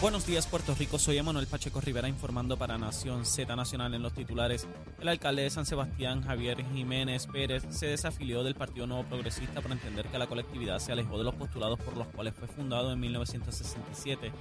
Buenos 0.00 0.24
días 0.24 0.46
Puerto 0.46 0.74
Rico, 0.74 0.98
soy 0.98 1.18
Emanuel 1.18 1.46
Pacheco 1.46 1.78
Rivera 1.78 2.08
informando 2.08 2.56
para 2.56 2.78
Nación 2.78 3.26
Z 3.26 3.54
Nacional 3.54 3.92
en 3.92 4.00
los 4.00 4.14
titulares. 4.14 4.66
El 4.98 5.08
alcalde 5.08 5.42
de 5.42 5.50
San 5.50 5.66
Sebastián, 5.66 6.22
Javier 6.22 6.64
Jiménez 6.72 7.26
Pérez, 7.26 7.66
se 7.68 7.88
desafilió 7.88 8.42
del 8.42 8.54
Partido 8.54 8.86
Nuevo 8.86 9.04
Progresista 9.04 9.60
por 9.60 9.72
entender 9.72 10.06
que 10.06 10.16
la 10.16 10.26
colectividad 10.26 10.78
se 10.78 10.92
alejó 10.92 11.18
de 11.18 11.24
los 11.24 11.34
postulados 11.34 11.78
por 11.80 11.98
los 11.98 12.06
cuales 12.06 12.32
fue 12.32 12.48
fundado 12.48 12.90
en 12.90 12.98
1967. 12.98 14.32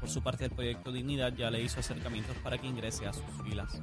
Por 0.00 0.08
su 0.10 0.20
parte, 0.20 0.46
el 0.46 0.50
proyecto 0.50 0.90
Dignidad 0.90 1.32
ya 1.32 1.48
le 1.48 1.62
hizo 1.62 1.78
acercamientos 1.78 2.36
para 2.42 2.58
que 2.58 2.66
ingrese 2.66 3.06
a 3.06 3.12
sus 3.12 3.24
filas. 3.44 3.80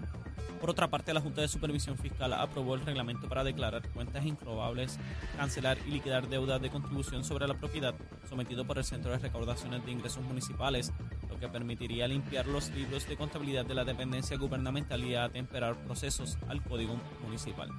Por 0.62 0.70
otra 0.70 0.88
parte, 0.88 1.12
la 1.12 1.22
Junta 1.22 1.42
de 1.42 1.48
Supervisión 1.48 1.98
Fiscal 1.98 2.34
aprobó 2.34 2.76
el 2.76 2.86
reglamento 2.86 3.28
para 3.28 3.44
declarar 3.44 3.90
cuentas 3.90 4.24
improbables, 4.24 5.00
cancelar 5.36 5.80
y 5.88 5.90
liquidar 5.90 6.30
deudas 6.30 6.62
de 6.62 6.70
contribución 6.70 7.24
sobre 7.24 7.48
la 7.48 7.56
propiedad 7.56 7.96
sometido 8.30 8.64
por 8.64 8.78
el 8.78 8.84
Centro 8.84 9.12
de 9.12 9.18
Recaudaciones 9.18 9.84
de 9.84 9.92
Ingresos 9.92 10.24
Municipales, 10.24 10.94
que 11.42 11.50
permitiría 11.50 12.08
limpiar 12.08 12.46
los 12.46 12.70
libros 12.70 13.10
de 13.10 13.18
contabilidad 13.18 13.66
de 13.66 13.74
la 13.76 13.84
dependencia 13.84 14.38
gubernamental 14.38 15.04
y 15.04 15.16
atemperar 15.16 15.76
procesos 15.76 16.38
al 16.48 16.62
Código 16.64 16.96
Municipal. 17.24 17.70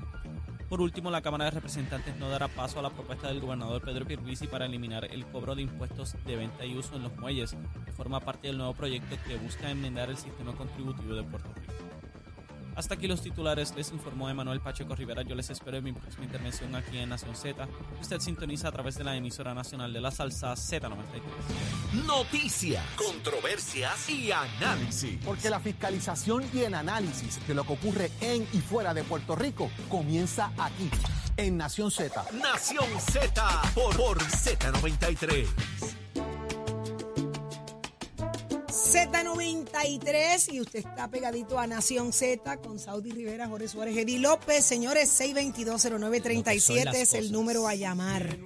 Por 0.68 0.80
último, 0.80 1.10
la 1.10 1.22
Cámara 1.22 1.44
de 1.44 1.52
Representantes 1.52 2.16
no 2.16 2.28
dará 2.28 2.48
paso 2.48 2.80
a 2.80 2.82
la 2.82 2.90
propuesta 2.90 3.28
del 3.28 3.40
gobernador 3.40 3.82
Pedro 3.82 4.04
Pierluisi 4.04 4.48
para 4.48 4.66
eliminar 4.66 5.04
el 5.04 5.24
cobro 5.26 5.54
de 5.54 5.62
impuestos 5.62 6.16
de 6.26 6.36
venta 6.36 6.66
y 6.66 6.76
uso 6.76 6.96
en 6.96 7.04
los 7.04 7.16
muelles, 7.16 7.56
que 7.84 7.92
forma 7.92 8.18
parte 8.18 8.48
del 8.48 8.58
nuevo 8.58 8.74
proyecto 8.74 9.16
que 9.26 9.36
busca 9.36 9.70
enmendar 9.70 10.10
el 10.10 10.16
sistema 10.16 10.52
contributivo 10.54 11.14
de 11.14 11.22
Puerto 11.22 11.52
Rico. 11.54 11.61
Hasta 12.74 12.94
aquí 12.94 13.06
los 13.06 13.22
titulares, 13.22 13.74
les 13.76 13.92
informó 13.92 14.28
Emanuel 14.30 14.60
Pacheco 14.60 14.94
Rivera. 14.94 15.22
Yo 15.22 15.34
les 15.34 15.50
espero 15.50 15.76
en 15.76 15.84
mi 15.84 15.92
próxima 15.92 16.24
intervención 16.24 16.74
aquí 16.74 16.98
en 16.98 17.08
Nación 17.08 17.36
Z. 17.36 17.68
Usted 18.00 18.20
sintoniza 18.20 18.68
a 18.68 18.72
través 18.72 18.96
de 18.96 19.04
la 19.04 19.16
emisora 19.16 19.54
nacional 19.54 19.92
de 19.92 20.00
la 20.00 20.10
salsa 20.10 20.54
Z93. 20.54 22.06
Noticias, 22.06 22.84
controversias 22.96 24.08
y 24.08 24.32
análisis. 24.32 25.18
Porque 25.24 25.50
la 25.50 25.60
fiscalización 25.60 26.44
y 26.52 26.60
el 26.60 26.74
análisis 26.74 27.46
de 27.46 27.54
lo 27.54 27.64
que 27.64 27.72
ocurre 27.74 28.10
en 28.20 28.46
y 28.52 28.58
fuera 28.58 28.94
de 28.94 29.04
Puerto 29.04 29.36
Rico 29.36 29.70
comienza 29.88 30.52
aquí 30.56 30.90
en 31.36 31.56
Nación 31.56 31.90
Z. 31.90 32.24
Nación 32.32 32.86
Z 33.00 33.62
por, 33.74 33.96
por 33.96 34.18
Z93. 34.18 36.01
Z93 38.92 40.52
y 40.52 40.60
usted 40.60 40.80
está 40.80 41.08
pegadito 41.08 41.58
a 41.58 41.66
Nación 41.66 42.12
Z 42.12 42.58
con 42.58 42.78
Saudi 42.78 43.10
Rivera, 43.10 43.48
Jorge 43.48 43.66
Suárez, 43.66 43.96
Eddie 43.96 44.18
López. 44.18 44.66
Señores, 44.66 45.18
6220937 45.18 46.92
es 46.92 47.14
el 47.14 47.32
número 47.32 47.66
a 47.66 47.74
llamar. 47.74 48.36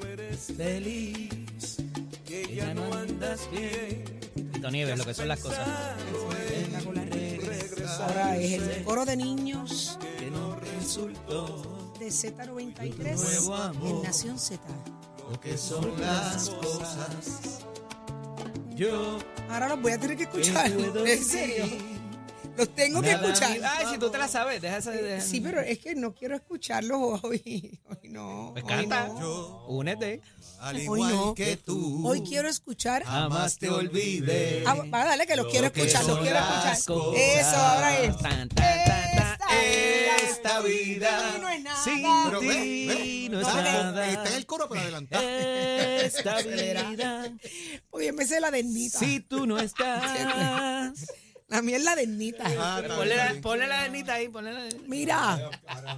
Tito 4.52 4.70
Nieves, 4.70 4.96
lo 4.96 5.04
que 5.04 5.14
son 5.14 5.26
las 5.26 5.40
cosas. 5.40 5.66
Ahora 7.98 8.36
es 8.36 8.52
el 8.52 8.84
coro 8.84 9.04
de 9.04 9.16
niños 9.16 9.98
de 11.98 12.06
Z93 12.06 13.82
en 13.82 14.02
Nación 14.02 14.38
Z. 14.38 14.62
Ahora 19.50 19.68
los 19.68 19.80
voy 19.82 19.92
a 19.92 19.98
tener 19.98 20.16
que 20.16 20.24
escuchar. 20.24 20.70
En 21.06 21.24
serio. 21.24 21.64
Los 22.56 22.74
tengo 22.74 23.02
que 23.02 23.10
escuchar. 23.12 23.50
Ay, 23.62 23.86
si 23.92 23.98
tú 23.98 24.08
te 24.08 24.16
la 24.16 24.28
sabes, 24.28 24.62
deja 24.62 24.78
esa. 24.78 24.90
deja- 24.90 25.20
Sí, 25.20 25.40
pero 25.42 25.60
es 25.60 25.78
que 25.78 25.94
no 25.94 26.14
quiero 26.14 26.34
escucharlos 26.36 27.20
hoy. 27.22 27.78
Hoy 27.90 28.08
no. 28.08 28.50
Pues 28.54 28.64
hoy 28.64 28.70
canta. 28.70 29.08
no. 29.08 29.66
Únete. 29.66 30.22
Al 30.60 30.76
Hoy 30.76 30.82
igual 30.84 31.12
no. 31.14 31.34
que 31.34 31.58
tú, 31.58 32.08
Hoy 32.08 32.22
quiero 32.22 32.48
escuchar. 32.48 33.04
jamás 33.04 33.58
te 33.58 33.68
olvides. 33.68 34.64
Ah, 34.66 34.74
va, 34.90 35.04
dale, 35.04 35.26
que 35.26 35.36
los 35.36 35.48
quiero 35.48 35.70
que 35.70 35.82
escuchar, 35.82 36.06
los 36.06 36.18
quiero 36.20 36.38
escuchar. 36.38 36.78
cosas. 36.86 37.20
Eso, 37.20 37.56
ahora 37.56 37.98
es. 38.00 38.16
Tan, 38.16 38.22
tan, 38.22 38.48
tan, 38.48 38.84
tan. 38.84 38.85
Esta 40.22 40.60
vida. 40.60 41.34
Y 41.36 41.40
no 41.40 41.48
es 41.48 41.62
nada. 41.62 41.84
Sin 41.84 42.02
Pero 42.24 42.40
ve, 42.40 42.46
ve, 42.48 43.28
no 43.30 43.40
es 43.40 43.46
nada. 43.46 44.08
está 44.10 44.28
en 44.30 44.34
el 44.34 44.46
coro, 44.46 44.68
pero 44.68 44.80
adelantado. 44.82 45.28
Esta 45.28 46.42
vida, 46.42 47.32
Hoy 47.90 48.06
empecé 48.06 48.40
la 48.40 48.50
dernita. 48.50 48.98
si 48.98 49.20
tú 49.20 49.46
no 49.46 49.58
estás. 49.60 51.06
La 51.48 51.62
mía 51.62 51.76
es 51.76 51.84
la 51.84 51.94
dernita. 51.94 52.42
Ah, 52.44 52.80
está 52.82 52.96
Ponle 52.96 53.14
bien, 53.14 53.18
la, 53.18 53.30
bien. 53.30 53.42
ponle 53.42 53.66
la 53.68 53.82
denita 53.84 54.14
ahí, 54.14 54.28
ponle 54.28 54.52
la 54.52 54.68
Mira, 54.88 55.48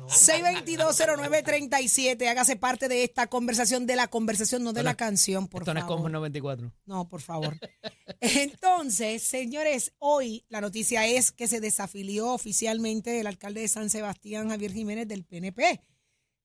6220937, 0.08 2.28
hágase 2.28 2.56
parte 2.56 2.86
de 2.88 3.04
esta 3.04 3.26
conversación, 3.28 3.86
de 3.86 3.96
la 3.96 4.08
conversación, 4.08 4.62
no 4.62 4.72
de 4.74 4.82
la 4.82 4.94
canción, 4.94 5.48
por 5.48 5.62
Esto 5.62 5.72
no 5.74 5.80
es 5.80 5.84
favor. 5.84 5.96
como 5.96 6.08
94. 6.10 6.72
No, 6.86 7.08
por 7.08 7.20
favor. 7.22 7.58
Entonces, 8.20 9.22
señores, 9.22 9.92
hoy 9.98 10.44
la 10.48 10.60
noticia 10.60 11.06
es 11.06 11.32
que 11.32 11.48
se 11.48 11.60
desafilió 11.60 12.28
oficialmente 12.32 13.18
el 13.20 13.26
alcalde 13.26 13.62
de 13.62 13.68
San 13.68 13.88
Sebastián, 13.90 14.50
Javier 14.50 14.72
Jiménez, 14.72 15.08
del 15.08 15.24
PNP. 15.24 15.80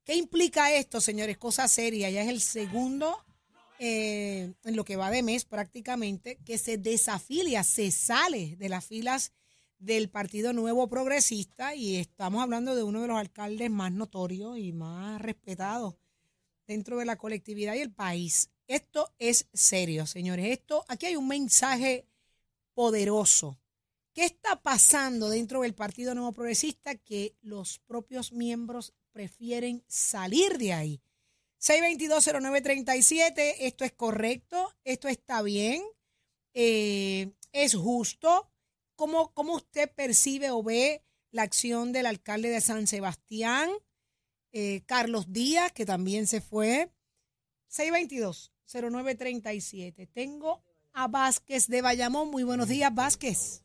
¿Qué 0.05 0.15
implica 0.15 0.71
esto, 0.73 1.01
señores? 1.01 1.37
Cosa 1.37 1.67
seria. 1.67 2.09
Ya 2.09 2.21
es 2.21 2.29
el 2.29 2.39
segundo, 2.41 3.17
eh, 3.85 4.53
en 4.63 4.77
lo 4.77 4.85
que 4.85 4.95
va 4.95 5.11
de 5.11 5.23
mes 5.23 5.43
prácticamente, 5.43 6.37
que 6.45 6.57
se 6.57 6.77
desafilia, 6.77 7.65
se 7.65 7.91
sale 7.91 8.55
de 8.55 8.69
las 8.69 8.85
filas 8.85 9.33
del 9.77 10.09
Partido 10.09 10.53
Nuevo 10.53 10.87
Progresista 10.87 11.75
y 11.75 11.97
estamos 11.97 12.41
hablando 12.41 12.75
de 12.75 12.83
uno 12.83 13.01
de 13.01 13.09
los 13.09 13.17
alcaldes 13.17 13.69
más 13.69 13.91
notorios 13.91 14.57
y 14.57 14.71
más 14.71 15.21
respetados 15.21 15.95
dentro 16.65 16.97
de 16.97 17.03
la 17.03 17.17
colectividad 17.17 17.73
y 17.73 17.81
el 17.81 17.91
país. 17.91 18.51
Esto 18.67 19.13
es 19.19 19.49
serio, 19.51 20.05
señores. 20.05 20.45
Esto, 20.45 20.85
aquí 20.87 21.07
hay 21.07 21.17
un 21.17 21.27
mensaje 21.27 22.07
poderoso. 22.73 23.59
¿Qué 24.13 24.23
está 24.23 24.61
pasando 24.61 25.27
dentro 25.27 25.63
del 25.63 25.75
Partido 25.75 26.15
Nuevo 26.15 26.31
Progresista 26.31 26.95
que 26.95 27.35
los 27.41 27.79
propios 27.79 28.31
miembros 28.31 28.93
prefieren 29.11 29.83
salir 29.89 30.57
de 30.57 30.71
ahí? 30.71 31.01
6220937, 31.63 33.55
esto 33.59 33.85
es 33.85 33.93
correcto, 33.93 34.75
esto 34.83 35.07
está 35.07 35.41
bien, 35.41 35.81
eh, 36.53 37.31
es 37.53 37.75
justo. 37.75 38.51
¿Cómo, 38.95 39.33
¿Cómo 39.33 39.55
usted 39.55 39.89
percibe 39.89 40.51
o 40.51 40.61
ve 40.61 41.01
la 41.31 41.43
acción 41.43 41.93
del 41.93 42.05
alcalde 42.05 42.49
de 42.49 42.59
San 42.59 42.85
Sebastián, 42.85 43.69
eh, 44.51 44.81
Carlos 44.85 45.31
Díaz, 45.31 45.71
que 45.71 45.85
también 45.85 46.27
se 46.27 46.41
fue? 46.41 46.91
622-0937. 47.69 50.09
Tengo 50.11 50.61
a 50.91 51.07
Vázquez 51.07 51.67
de 51.67 51.81
Bayamón. 51.81 52.29
Muy 52.29 52.43
buenos 52.43 52.67
días, 52.67 52.93
Vázquez. 52.93 53.62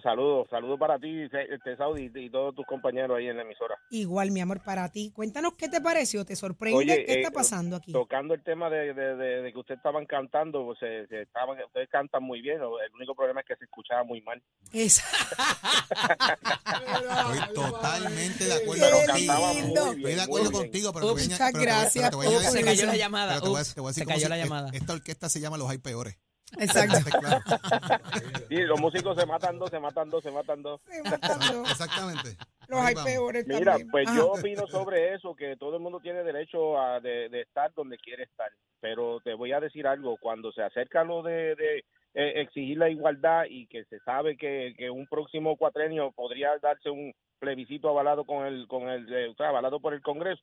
Saludos, 0.00 0.02
saludos, 0.02 0.48
saludos 0.50 0.78
para 0.78 0.98
ti, 0.98 1.22
este 1.50 1.76
Saudi 1.76 2.10
y 2.14 2.30
todos 2.30 2.54
tus 2.54 2.64
compañeros 2.64 3.18
ahí 3.18 3.26
en 3.26 3.36
la 3.36 3.42
emisora. 3.42 3.74
Igual, 3.90 4.30
mi 4.30 4.40
amor, 4.40 4.62
para 4.62 4.88
ti. 4.90 5.10
Cuéntanos 5.14 5.54
qué 5.54 5.68
te 5.68 5.80
pareció, 5.80 6.24
¿te 6.24 6.34
sorprende? 6.36 6.78
Oye, 6.78 7.04
¿Qué 7.04 7.12
eh, 7.12 7.16
está 7.20 7.30
pasando 7.30 7.76
aquí? 7.76 7.92
Tocando 7.92 8.32
el 8.34 8.42
tema 8.42 8.70
de, 8.70 8.94
de, 8.94 9.16
de- 9.16 9.42
de 9.42 9.52
que 9.52 9.58
ustedes 9.58 9.78
estaban 9.78 10.06
cantando, 10.06 10.64
pues, 10.64 10.78
se- 10.78 11.06
se 11.08 11.22
estaban, 11.22 11.58
ustedes 11.62 11.88
cantan 11.90 12.22
muy 12.22 12.40
bien, 12.40 12.56
el 12.58 12.94
único 12.96 13.14
problema 13.14 13.40
es 13.40 13.46
que 13.46 13.56
se 13.56 13.64
escuchaba 13.64 14.04
muy 14.04 14.20
mal. 14.22 14.42
Es- 14.72 15.02
Estoy 15.92 17.54
totalmente 17.54 18.44
de 18.44 18.54
acuerdo 18.54 18.86
contigo. 19.06 19.50
Estoy 19.52 20.14
de 20.14 20.20
acuerdo 20.22 20.50
muy 20.50 20.52
bien. 20.60 20.62
contigo, 20.70 20.92
pero 20.92 21.06
Muchas 21.12 21.52
gracias 21.52 22.14
Se 22.52 22.64
cayó 22.64 22.86
la 22.86 22.96
llamada. 22.96 23.40
se 23.92 24.04
cayó 24.06 24.28
la 24.28 24.36
llamada. 24.38 24.70
Esta 24.72 24.92
orquesta 24.92 25.28
se 25.28 25.40
llama 25.40 25.58
Los 25.58 25.68
Hay 25.70 25.78
Peores. 25.78 26.16
Exacto. 26.58 26.96
Claro, 27.20 27.40
Sí, 28.48 28.56
los 28.56 28.80
músicos 28.80 29.16
se 29.18 29.26
matan 29.26 29.58
dos, 29.58 29.70
se 29.70 29.80
matan 29.80 30.10
dos, 30.10 30.22
se 30.22 30.30
matan 30.30 30.62
dos. 30.62 30.80
Se 30.82 31.02
matan 31.02 31.38
los- 31.56 31.70
exactamente. 31.70 32.36
Los 32.68 32.80
Ahí 32.80 32.86
hay 32.88 32.94
vamos. 32.94 33.10
peores 33.10 33.46
Mira, 33.46 33.72
también. 33.72 33.90
pues 33.90 34.08
Ajá. 34.08 34.16
yo 34.16 34.32
opino 34.32 34.66
sobre 34.66 35.14
eso, 35.14 35.34
que 35.34 35.56
todo 35.56 35.76
el 35.76 35.82
mundo 35.82 36.00
tiene 36.00 36.22
derecho 36.22 36.80
a 36.80 37.00
de, 37.00 37.28
de 37.28 37.40
estar 37.42 37.72
donde 37.74 37.98
quiere 37.98 38.22
estar, 38.24 38.50
pero 38.80 39.20
te 39.20 39.34
voy 39.34 39.52
a 39.52 39.60
decir 39.60 39.86
algo, 39.86 40.16
cuando 40.20 40.52
se 40.52 40.62
acerca 40.62 41.04
lo 41.04 41.22
de, 41.22 41.54
de, 41.56 41.78
eh, 42.14 42.40
exigir 42.42 42.78
la 42.78 42.88
igualdad 42.88 43.44
y 43.48 43.66
que 43.66 43.84
se 43.84 43.98
sabe 44.00 44.36
que, 44.36 44.74
que 44.76 44.90
un 44.90 45.06
próximo 45.06 45.56
cuatrenio 45.56 46.12
podría 46.12 46.50
darse 46.62 46.88
un 46.90 47.12
plebiscito 47.38 47.88
avalado 47.88 48.24
con 48.24 48.46
el 48.46 48.68
con 48.68 48.88
el 48.88 49.12
eh, 49.12 49.28
o 49.28 49.34
sea, 49.34 49.48
avalado 49.48 49.80
por 49.80 49.94
el 49.94 50.00
Congreso 50.02 50.42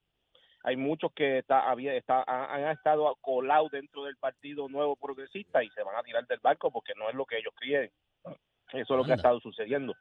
hay 0.64 0.76
muchos 0.76 1.12
que 1.14 1.40
está, 1.40 1.70
había, 1.70 1.94
está, 1.96 2.24
han, 2.28 2.64
han 2.66 2.72
estado 2.72 3.16
colados 3.22 3.72
dentro 3.72 4.04
del 4.04 4.18
Partido 4.18 4.68
Nuevo 4.70 4.96
Progresista 4.96 5.64
y 5.64 5.70
se 5.70 5.84
van 5.84 5.96
a 5.96 6.04
tirar 6.04 6.26
del 6.28 6.40
barco 6.40 6.72
porque 6.72 6.94
no 6.96 7.10
es 7.10 7.16
lo 7.16 7.26
que 7.26 7.38
ellos 7.38 7.54
quieren. 7.56 7.90
Eso 8.74 8.94
es 8.94 8.98
lo 8.98 9.04
que 9.04 9.14
ha 9.14 9.16
estado 9.16 9.40
sucediendo. 9.40 9.94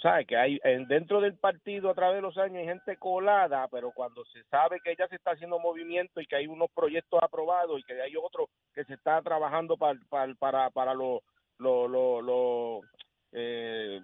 sabes 0.00 0.26
que 0.26 0.36
hay 0.36 0.58
en- 0.64 0.86
dentro 0.88 1.20
del 1.20 1.36
partido 1.36 1.90
a 1.90 1.94
través 1.94 2.16
de 2.16 2.22
los 2.22 2.38
años 2.38 2.56
hay 2.58 2.64
gente 2.64 2.96
colada, 2.96 3.68
pero 3.68 3.92
cuando 3.92 4.24
se 4.26 4.42
sabe 4.44 4.80
que 4.82 4.96
ya 4.96 5.06
se 5.08 5.16
está 5.16 5.32
haciendo 5.32 5.58
movimiento 5.58 6.20
y 6.22 6.26
que 6.26 6.36
hay 6.36 6.46
unos 6.46 6.70
proyectos 6.70 7.20
aprobados 7.22 7.78
y 7.78 7.82
que 7.82 8.00
hay 8.00 8.16
otros 8.16 8.48
que 8.72 8.84
se 8.84 8.94
está 8.94 9.20
trabajando 9.20 9.76
para 9.76 9.98
para 10.08 10.34
para, 10.36 10.70
para 10.70 10.94
los 10.94 11.20
los 11.58 11.90
los 11.90 12.24
los, 12.24 12.84
eh, 13.32 14.00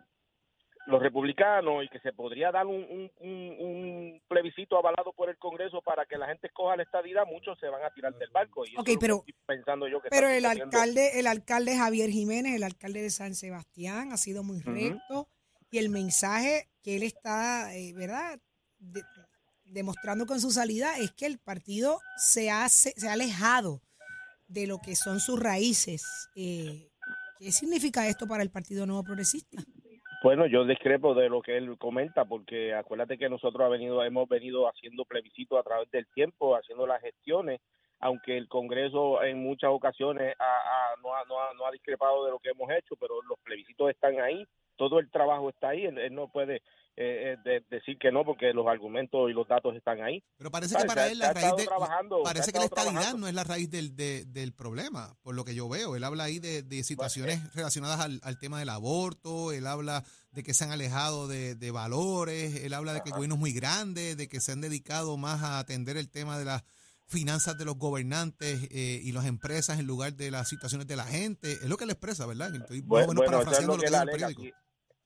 los 0.86 1.02
republicanos 1.02 1.84
y 1.84 1.88
que 1.88 1.98
se 2.00 2.12
podría 2.12 2.52
dar 2.52 2.66
un, 2.66 2.76
un, 2.76 3.10
un- 3.20 3.56
un 3.58 4.22
plebiscito 4.28 4.78
avalado 4.78 5.12
por 5.12 5.28
el 5.28 5.36
Congreso 5.36 5.82
para 5.82 6.06
que 6.06 6.16
la 6.16 6.26
gente 6.28 6.46
escoja 6.46 6.76
la 6.76 6.84
estadidad, 6.84 7.24
muchos 7.26 7.58
se 7.58 7.68
van 7.68 7.82
a 7.84 7.90
tirar 7.90 8.14
del 8.16 8.30
barco. 8.30 8.64
Y 8.64 8.96
pero- 8.96 9.24
pensando 9.46 9.88
yo 9.88 10.00
que 10.00 10.08
Pero 10.10 10.28
el 10.28 10.44
alcalde, 10.44 11.18
el 11.18 11.26
alcalde 11.26 11.76
Javier 11.76 12.10
Jiménez, 12.10 12.54
el 12.54 12.62
alcalde 12.62 13.02
de 13.02 13.10
San 13.10 13.34
Sebastián, 13.34 14.12
ha 14.12 14.16
sido 14.16 14.42
muy 14.44 14.60
recto 14.60 15.28
y 15.70 15.78
el 15.78 15.88
mensaje 15.90 16.68
que 16.82 16.96
él 16.96 17.02
está, 17.02 17.74
eh, 17.74 17.92
¿verdad? 17.94 18.38
De- 18.78 19.02
demostrando 19.64 20.26
con 20.26 20.40
su 20.40 20.52
salida 20.52 20.96
es 20.98 21.10
que 21.12 21.26
el 21.26 21.38
partido 21.38 22.00
se 22.16 22.50
ha, 22.50 22.68
se, 22.68 22.92
se 22.92 23.08
ha 23.08 23.14
alejado 23.14 23.82
de 24.46 24.68
lo 24.68 24.78
que 24.78 24.94
son 24.94 25.18
sus 25.18 25.40
raíces. 25.40 26.04
Eh, 26.36 26.88
¿Qué 27.40 27.50
significa 27.50 28.06
esto 28.06 28.28
para 28.28 28.44
el 28.44 28.50
Partido 28.50 28.86
Nuevo 28.86 29.02
Progresista? 29.02 29.60
Bueno, 30.26 30.46
yo 30.46 30.64
discrepo 30.64 31.14
de 31.14 31.28
lo 31.28 31.40
que 31.40 31.56
él 31.56 31.78
comenta, 31.78 32.24
porque 32.24 32.74
acuérdate 32.74 33.16
que 33.16 33.28
nosotros 33.28 33.64
ha 33.64 33.68
venido, 33.68 34.02
hemos 34.02 34.28
venido 34.28 34.66
haciendo 34.68 35.04
plebiscitos 35.04 35.56
a 35.56 35.62
través 35.62 35.88
del 35.92 36.04
tiempo, 36.08 36.56
haciendo 36.56 36.84
las 36.84 37.00
gestiones, 37.00 37.60
aunque 38.00 38.36
el 38.36 38.48
Congreso 38.48 39.22
en 39.22 39.42
muchas 39.42 39.70
ocasiones 39.72 40.34
ha- 40.38 40.44
ha- 40.44 41.00
no, 41.02 41.14
ha, 41.14 41.24
no, 41.24 41.40
ha, 41.40 41.54
no 41.54 41.66
ha 41.66 41.70
discrepado 41.72 42.24
de 42.24 42.30
lo 42.30 42.38
que 42.38 42.50
hemos 42.50 42.68
hecho, 42.70 42.94
pero 43.00 43.22
los 43.22 43.38
plebiscitos 43.40 43.90
están 43.90 44.20
ahí, 44.20 44.46
todo 44.76 44.98
el 44.98 45.10
trabajo 45.10 45.48
está 45.48 45.70
ahí, 45.70 45.84
él, 45.86 45.96
él 45.98 46.14
no 46.14 46.28
puede 46.28 46.56
eh, 46.98 47.34
eh, 47.34 47.36
de- 47.44 47.62
decir 47.68 47.98
que 47.98 48.10
no, 48.10 48.24
porque 48.24 48.54
los 48.54 48.66
argumentos 48.66 49.28
y 49.28 49.34
los 49.34 49.46
datos 49.46 49.74
están 49.76 50.00
ahí. 50.02 50.22
Pero 50.38 50.50
parece 50.50 50.74
que 50.74 50.80
¿Sabes? 50.80 50.94
para 50.94 51.08
él 51.08 51.18
la 51.18 51.32
raíz 51.34 51.54
de, 51.56 51.66
parece 52.24 52.52
que 52.52 52.58
la 52.58 52.64
estadidad 52.64 52.92
trabajando. 52.92 53.18
no 53.18 53.28
es 53.28 53.34
la 53.34 53.44
raíz 53.44 53.70
del, 53.70 53.94
de- 53.96 54.24
del 54.24 54.54
problema, 54.54 55.14
por 55.22 55.34
lo 55.34 55.44
que 55.44 55.54
yo 55.54 55.68
veo. 55.68 55.94
Él 55.94 56.04
habla 56.04 56.24
ahí 56.24 56.38
de, 56.38 56.62
de 56.62 56.84
situaciones 56.84 57.52
relacionadas 57.54 58.00
al, 58.00 58.20
al 58.22 58.38
tema 58.38 58.58
del 58.60 58.70
aborto, 58.70 59.52
él 59.52 59.66
habla 59.66 60.04
de 60.32 60.42
que 60.42 60.54
se 60.54 60.64
han 60.64 60.70
alejado 60.72 61.28
de, 61.28 61.54
de 61.54 61.70
valores, 61.70 62.64
él 62.64 62.72
habla 62.72 62.94
de 62.94 63.02
que 63.02 63.10
el 63.10 63.14
gobierno 63.14 63.34
es 63.34 63.40
muy 63.40 63.52
grande, 63.52 64.16
de 64.16 64.26
que 64.28 64.40
se 64.40 64.52
han 64.52 64.60
dedicado 64.62 65.16
más 65.18 65.42
a 65.42 65.58
atender 65.58 65.96
el 65.98 66.10
tema 66.10 66.38
de 66.38 66.46
las 66.46 66.64
finanzas 67.06 67.56
de 67.56 67.64
los 67.64 67.76
gobernantes 67.76 68.68
eh, 68.70 69.00
y 69.02 69.12
las 69.12 69.26
empresas 69.26 69.78
en 69.78 69.86
lugar 69.86 70.14
de 70.14 70.30
las 70.30 70.48
situaciones 70.48 70.86
de 70.86 70.96
la 70.96 71.04
gente. 71.04 71.52
Es 71.52 71.68
lo 71.68 71.76
que 71.76 71.84
él 71.84 71.90
expresa, 71.90 72.26
¿verdad? 72.26 72.54
Estoy 72.54 72.80
Bueno, 72.82 73.12
bueno, 73.14 73.40
eso 73.40 73.50
es 73.50 73.66
lo 73.66 73.76
lo 73.76 73.80
que 73.80 73.86
el 73.86 74.24
aquí. 74.24 74.52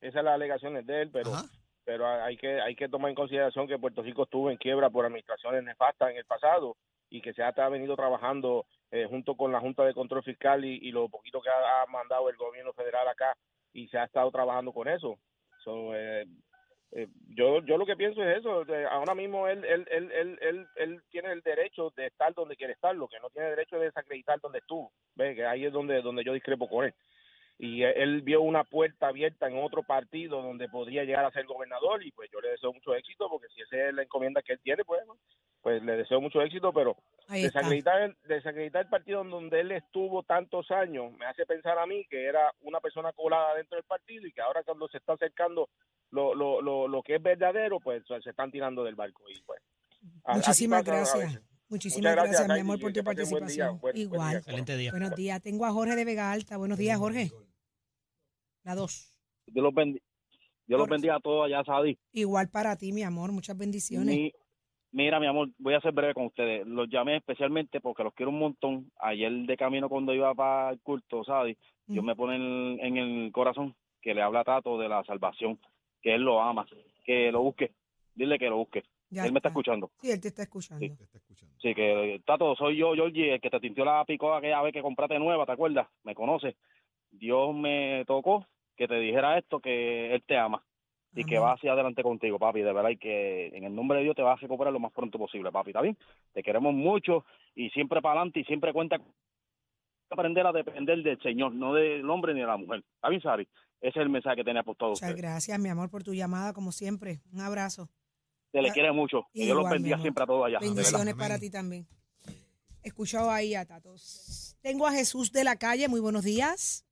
Esas 0.00 0.14
son 0.14 0.24
las 0.24 0.34
alegaciones 0.34 0.86
de 0.86 1.02
él, 1.02 1.10
pero 1.12 1.34
Ajá. 1.34 1.44
pero 1.84 2.08
hay 2.08 2.36
que 2.36 2.60
hay 2.60 2.74
que 2.74 2.88
tomar 2.88 3.10
en 3.10 3.14
consideración 3.14 3.68
que 3.68 3.78
Puerto 3.78 4.02
Rico 4.02 4.22
estuvo 4.22 4.50
en 4.50 4.56
quiebra 4.56 4.88
por 4.88 5.04
administraciones 5.04 5.62
nefastas 5.62 6.10
en 6.10 6.16
el 6.16 6.24
pasado 6.24 6.76
y 7.10 7.20
que 7.20 7.34
se 7.34 7.42
ha 7.42 7.68
venido 7.68 7.96
trabajando 7.96 8.64
eh, 8.90 9.06
junto 9.08 9.36
con 9.36 9.52
la 9.52 9.60
Junta 9.60 9.84
de 9.84 9.92
Control 9.92 10.22
Fiscal 10.22 10.64
y, 10.64 10.78
y 10.80 10.90
lo 10.90 11.08
poquito 11.08 11.42
que 11.42 11.50
ha, 11.50 11.82
ha 11.82 11.86
mandado 11.86 12.30
el 12.30 12.36
gobierno 12.36 12.72
federal 12.72 13.06
acá 13.08 13.36
y 13.72 13.88
se 13.88 13.98
ha 13.98 14.04
estado 14.04 14.30
trabajando 14.30 14.72
con 14.72 14.88
eso. 14.88 15.18
So, 15.64 15.94
eh, 15.94 16.26
eh, 16.92 17.08
yo 17.36 17.60
yo 17.64 17.76
lo 17.78 17.86
que 17.86 17.96
pienso 17.96 18.22
es 18.22 18.38
eso. 18.38 18.64
de- 18.64 18.86
ahora 18.86 19.14
mismo 19.14 19.46
él 19.48 19.64
él, 19.64 19.86
él, 19.90 20.10
él, 20.12 20.38
él 20.42 20.66
él 20.76 21.02
tiene 21.10 21.32
el 21.32 21.40
derecho 21.42 21.92
de 21.96 22.06
estar 22.06 22.34
donde 22.34 22.56
quiere 22.56 22.72
estar, 22.72 22.94
lo 22.96 23.08
que 23.08 23.20
no 23.20 23.30
tiene 23.30 23.50
derecho 23.50 23.76
es 23.76 23.82
desacreditar 23.82 24.40
donde 24.40 24.58
estuvo. 24.58 24.92
Ve 25.14 25.34
que 25.34 25.44
ahí 25.46 25.66
es 25.66 25.72
donde 25.72 26.02
donde 26.02 26.24
yo 26.24 26.32
discrepo 26.32 26.68
con 26.68 26.86
él 26.86 26.94
y 27.62 27.82
él 27.82 28.22
vio 28.22 28.40
una 28.40 28.64
puerta 28.64 29.08
abierta 29.08 29.46
en 29.46 29.62
otro 29.62 29.82
partido 29.82 30.40
donde 30.40 30.66
podría 30.70 31.04
llegar 31.04 31.26
a 31.26 31.30
ser 31.30 31.44
gobernador 31.44 32.02
y 32.02 32.10
pues 32.10 32.30
yo 32.32 32.40
le 32.40 32.48
deseo 32.52 32.72
mucho 32.72 32.94
éxito 32.94 33.28
porque 33.28 33.48
si 33.54 33.60
esa 33.60 33.88
es 33.88 33.94
la 33.94 34.02
encomienda 34.02 34.40
que 34.40 34.54
él 34.54 34.60
tiene 34.62 34.82
pues 34.82 35.02
pues 35.60 35.82
le 35.82 35.96
deseo 35.96 36.22
mucho 36.22 36.40
éxito 36.40 36.72
pero 36.72 36.96
desacreditar 37.28 38.00
el, 38.00 38.16
desacreditar 38.24 38.84
el 38.84 38.88
partido 38.88 39.20
en 39.20 39.30
donde 39.30 39.60
él 39.60 39.72
estuvo 39.72 40.22
tantos 40.22 40.70
años 40.70 41.12
me 41.18 41.26
hace 41.26 41.44
pensar 41.44 41.78
a 41.78 41.84
mí 41.84 42.06
que 42.08 42.24
era 42.24 42.50
una 42.62 42.80
persona 42.80 43.12
colada 43.12 43.54
dentro 43.54 43.76
del 43.76 43.84
partido 43.84 44.26
y 44.26 44.32
que 44.32 44.40
ahora 44.40 44.62
cuando 44.62 44.88
se 44.88 44.96
está 44.96 45.12
acercando 45.12 45.68
lo, 46.12 46.34
lo, 46.34 46.62
lo, 46.62 46.88
lo 46.88 47.02
que 47.02 47.16
es 47.16 47.22
verdadero 47.22 47.78
pues 47.78 48.02
se 48.06 48.30
están 48.30 48.50
tirando 48.50 48.84
del 48.84 48.94
barco 48.94 49.22
y 49.28 49.38
pues 49.42 49.60
Muchísimas 50.28 50.82
gracias. 50.82 51.42
Muchísimas 51.68 52.14
Muchas 52.14 52.16
gracias, 52.16 52.46
gracias, 52.46 52.56
mi 52.56 52.60
amor, 52.60 52.80
por 52.80 52.92
tu 52.92 53.04
pasen 53.04 53.30
buen 53.30 53.46
día. 53.46 53.66
participación. 53.66 53.80
Buen 53.80 53.96
Igual. 53.96 54.30
día. 54.30 54.38
Excelente 54.38 54.76
día. 54.76 54.90
Buenos 54.90 55.14
días. 55.14 55.40
Tengo 55.42 55.66
a 55.66 55.70
Jorge 55.70 55.94
de 55.94 56.04
Vega 56.04 56.32
Alta. 56.32 56.56
Buenos 56.56 56.78
días, 56.78 56.98
Jorge. 56.98 57.30
La 58.64 58.74
dos. 58.74 59.10
Dios 59.46 59.62
los, 59.64 59.72
bendi- 59.74 60.00
Dios 60.66 60.78
los 60.78 60.88
bendiga 60.88 61.16
a 61.16 61.20
todos 61.20 61.46
allá, 61.46 61.64
Sadi. 61.64 61.98
Igual 62.12 62.48
para 62.50 62.76
ti, 62.76 62.92
mi 62.92 63.02
amor. 63.02 63.32
Muchas 63.32 63.56
bendiciones. 63.56 64.14
Mi- 64.14 64.32
mira, 64.92 65.18
mi 65.20 65.26
amor, 65.26 65.48
voy 65.58 65.74
a 65.74 65.80
ser 65.80 65.92
breve 65.92 66.14
con 66.14 66.26
ustedes. 66.26 66.66
Los 66.66 66.88
llamé 66.88 67.16
especialmente 67.16 67.80
porque 67.80 68.04
los 68.04 68.14
quiero 68.14 68.30
un 68.30 68.38
montón. 68.38 68.90
Ayer 68.98 69.32
de 69.32 69.56
camino 69.56 69.88
cuando 69.88 70.14
iba 70.14 70.34
para 70.34 70.70
el 70.70 70.80
culto, 70.80 71.24
Sadi, 71.24 71.56
Dios 71.86 72.04
Mm. 72.04 72.06
me 72.06 72.16
pone 72.16 72.36
en, 72.36 72.80
en 72.84 72.96
el 72.98 73.32
corazón 73.32 73.74
que 74.02 74.14
le 74.14 74.22
habla 74.22 74.40
a 74.40 74.44
Tato 74.44 74.78
de 74.78 74.88
la 74.88 75.02
salvación, 75.04 75.58
que 76.02 76.14
él 76.14 76.22
lo 76.22 76.40
ama, 76.40 76.66
que 77.04 77.30
lo 77.32 77.42
busque. 77.42 77.72
Dile 78.14 78.38
que 78.38 78.48
lo 78.48 78.56
busque. 78.58 78.82
Ya 79.10 79.24
él 79.26 79.32
me 79.32 79.38
está 79.38 79.48
escuchando. 79.48 79.90
Sí, 80.00 80.10
él 80.10 80.20
te 80.20 80.28
está 80.28 80.42
escuchando. 80.42 80.86
Sí. 80.86 80.94
Te 80.96 81.02
está 81.04 81.18
escuchando. 81.18 81.54
Sí, 81.60 81.74
que 81.74 82.22
Tato, 82.24 82.54
soy 82.54 82.76
yo, 82.76 82.94
Georgie, 82.94 83.34
el 83.34 83.40
que 83.40 83.50
te 83.50 83.58
tintió 83.60 83.84
la 83.84 84.04
picoa 84.04 84.38
aquella 84.38 84.62
vez 84.62 84.72
que 84.72 84.82
compraste 84.82 85.18
nueva, 85.18 85.44
¿te 85.46 85.52
acuerdas? 85.52 85.88
Me 86.04 86.14
conoce. 86.14 86.56
Dios 87.10 87.54
me 87.54 88.04
tocó 88.06 88.46
que 88.76 88.88
te 88.88 88.94
dijera 88.94 89.38
esto, 89.38 89.60
que 89.60 90.14
Él 90.14 90.22
te 90.26 90.36
ama 90.36 90.64
y 91.12 91.24
que 91.24 91.38
va 91.38 91.54
hacia 91.54 91.72
adelante 91.72 92.02
contigo, 92.02 92.38
papi, 92.38 92.60
de 92.60 92.72
verdad, 92.72 92.90
y 92.90 92.96
que 92.96 93.48
en 93.48 93.64
el 93.64 93.74
nombre 93.74 93.98
de 93.98 94.04
Dios 94.04 94.16
te 94.16 94.22
vas 94.22 94.38
a 94.38 94.40
recuperar 94.40 94.72
lo 94.72 94.78
más 94.78 94.92
pronto 94.92 95.18
posible, 95.18 95.50
papi, 95.50 95.70
¿está 95.70 95.80
bien? 95.80 95.98
Te 96.32 96.42
queremos 96.42 96.72
mucho 96.72 97.24
y 97.54 97.68
siempre 97.70 98.00
para 98.00 98.20
adelante 98.20 98.40
y 98.40 98.44
siempre 98.44 98.72
cuenta 98.72 99.00
aprender 100.10 100.46
a 100.46 100.52
depender 100.52 101.02
del 101.02 101.20
Señor, 101.20 101.52
no 101.52 101.74
del 101.74 102.08
hombre 102.08 102.34
ni 102.34 102.40
de 102.40 102.46
la 102.46 102.56
mujer. 102.56 102.84
¿Está 102.94 103.08
bien, 103.08 103.22
Sari? 103.22 103.48
Ese 103.80 103.98
es 103.98 104.02
el 104.04 104.08
mensaje 104.08 104.36
que 104.36 104.44
tenía 104.44 104.62
por 104.62 104.76
todos 104.76 104.92
Muchas 104.92 105.10
ustedes. 105.10 105.22
gracias, 105.22 105.58
mi 105.58 105.68
amor, 105.68 105.90
por 105.90 106.02
tu 106.02 106.12
llamada, 106.12 106.52
como 106.52 106.70
siempre. 106.70 107.20
Un 107.32 107.40
abrazo. 107.40 107.88
Se 108.52 108.60
le 108.60 108.70
quiere 108.72 108.92
mucho. 108.92 109.26
Que 109.32 109.44
Dios 109.44 109.56
los 109.56 109.70
bendiga 109.70 109.98
siempre 109.98 110.24
a 110.24 110.26
todos 110.26 110.46
allá. 110.46 110.58
Bendiciones 110.58 111.14
para 111.14 111.38
ti 111.38 111.50
también. 111.50 111.86
Escuchado 112.82 113.30
ahí 113.30 113.54
a 113.54 113.64
Tatos. 113.64 114.56
Tengo 114.62 114.86
a 114.86 114.92
Jesús 114.92 115.32
de 115.32 115.44
la 115.44 115.56
calle. 115.56 115.88
Muy 115.88 116.00
buenos 116.00 116.24
días. 116.24 116.84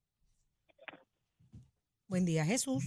Buen 2.08 2.24
día, 2.24 2.44
Jesús. 2.44 2.82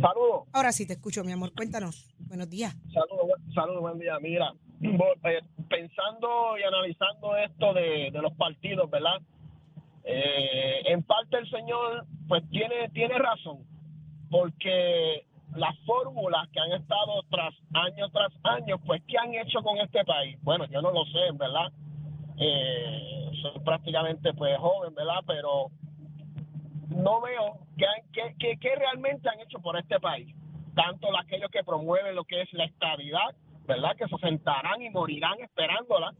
Saludos, 0.00 0.48
Ahora 0.52 0.72
sí 0.72 0.86
te 0.86 0.94
escucho, 0.94 1.22
mi 1.24 1.32
amor. 1.32 1.52
Cuéntanos. 1.54 2.10
Buenos 2.26 2.50
días. 2.50 2.74
saludos, 2.92 3.38
saludos, 3.54 3.80
buen 3.82 3.98
día. 4.00 4.18
Mira, 4.20 4.52
eh, 4.82 5.40
pensando 5.68 6.58
y 6.58 6.62
analizando 6.64 7.36
esto 7.36 7.72
de, 7.72 8.10
de 8.10 8.20
los 8.22 8.32
partidos, 8.34 8.90
¿verdad? 8.90 9.20
Eh, 10.02 10.82
en 10.86 11.02
parte 11.04 11.38
el 11.38 11.48
señor, 11.48 12.04
pues 12.28 12.42
tiene, 12.50 12.88
tiene 12.92 13.16
razón, 13.16 13.58
porque 14.30 15.24
las 15.54 15.78
fórmulas 15.86 16.48
que 16.50 16.58
han 16.60 16.72
estado 16.72 17.22
tras 17.30 17.54
año 17.72 18.10
tras 18.10 18.32
año, 18.42 18.78
pues, 18.84 19.00
¿qué 19.06 19.16
han 19.16 19.32
hecho 19.34 19.62
con 19.62 19.78
este 19.78 20.04
país? 20.04 20.36
Bueno, 20.42 20.64
yo 20.66 20.82
no 20.82 20.90
lo 20.90 21.04
sé, 21.06 21.30
¿verdad? 21.34 21.72
Eh, 22.38 23.30
soy 23.40 23.60
prácticamente, 23.64 24.34
pues, 24.34 24.58
joven, 24.58 24.92
¿verdad? 24.94 25.20
Pero 25.26 25.70
no 27.04 27.20
veo 27.20 27.58
qué, 27.76 27.86
qué- 28.38 28.56
qué 28.58 28.74
realmente 28.76 29.28
han 29.28 29.40
hecho 29.40 29.58
por 29.60 29.76
este 29.78 30.00
país. 30.00 30.34
Tanto 30.74 31.06
aquellos 31.16 31.50
que 31.50 31.62
promueven 31.62 32.14
lo 32.14 32.24
que 32.24 32.40
es 32.42 32.52
la 32.52 32.64
estabilidad, 32.64 33.34
¿verdad? 33.66 33.94
Que 33.96 34.08
se 34.08 34.16
sentarán 34.18 34.80
y 34.82 34.90
morirán 34.90 35.38
esperándola. 35.40 36.12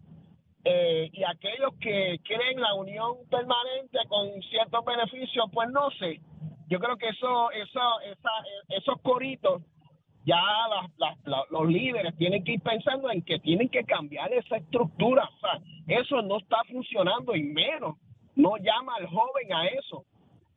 Eh, 0.64 1.10
y 1.12 1.24
aquellos 1.24 1.74
que 1.80 2.18
quieren 2.24 2.60
la 2.60 2.74
unión 2.74 3.16
permanente 3.30 3.98
con 4.08 4.30
ciertos 4.42 4.84
beneficios, 4.84 5.44
pues 5.52 5.68
no 5.70 5.90
sé. 5.98 6.20
Yo 6.68 6.78
creo 6.78 6.96
que 6.96 7.08
eso, 7.08 7.50
eso, 7.50 8.00
esa, 8.12 8.30
esos 8.68 9.00
coritos, 9.02 9.62
ya 10.24 10.40
las- 10.70 10.90
las- 10.98 11.18
la- 11.26 11.44
los 11.50 11.66
líderes 11.68 12.16
tienen 12.16 12.42
que 12.44 12.52
ir 12.52 12.62
pensando 12.62 13.10
en 13.10 13.22
que 13.22 13.38
tienen 13.40 13.68
que 13.68 13.84
cambiar 13.84 14.32
esa 14.32 14.56
estructura. 14.56 15.28
O 15.36 15.38
sea, 15.40 15.60
eso 16.00 16.22
no 16.22 16.38
está 16.38 16.58
funcionando 16.70 17.34
y 17.34 17.42
menos 17.42 17.96
no 18.36 18.56
llama 18.56 18.94
al 18.96 19.06
joven 19.06 19.52
a 19.52 19.66
eso 19.66 20.04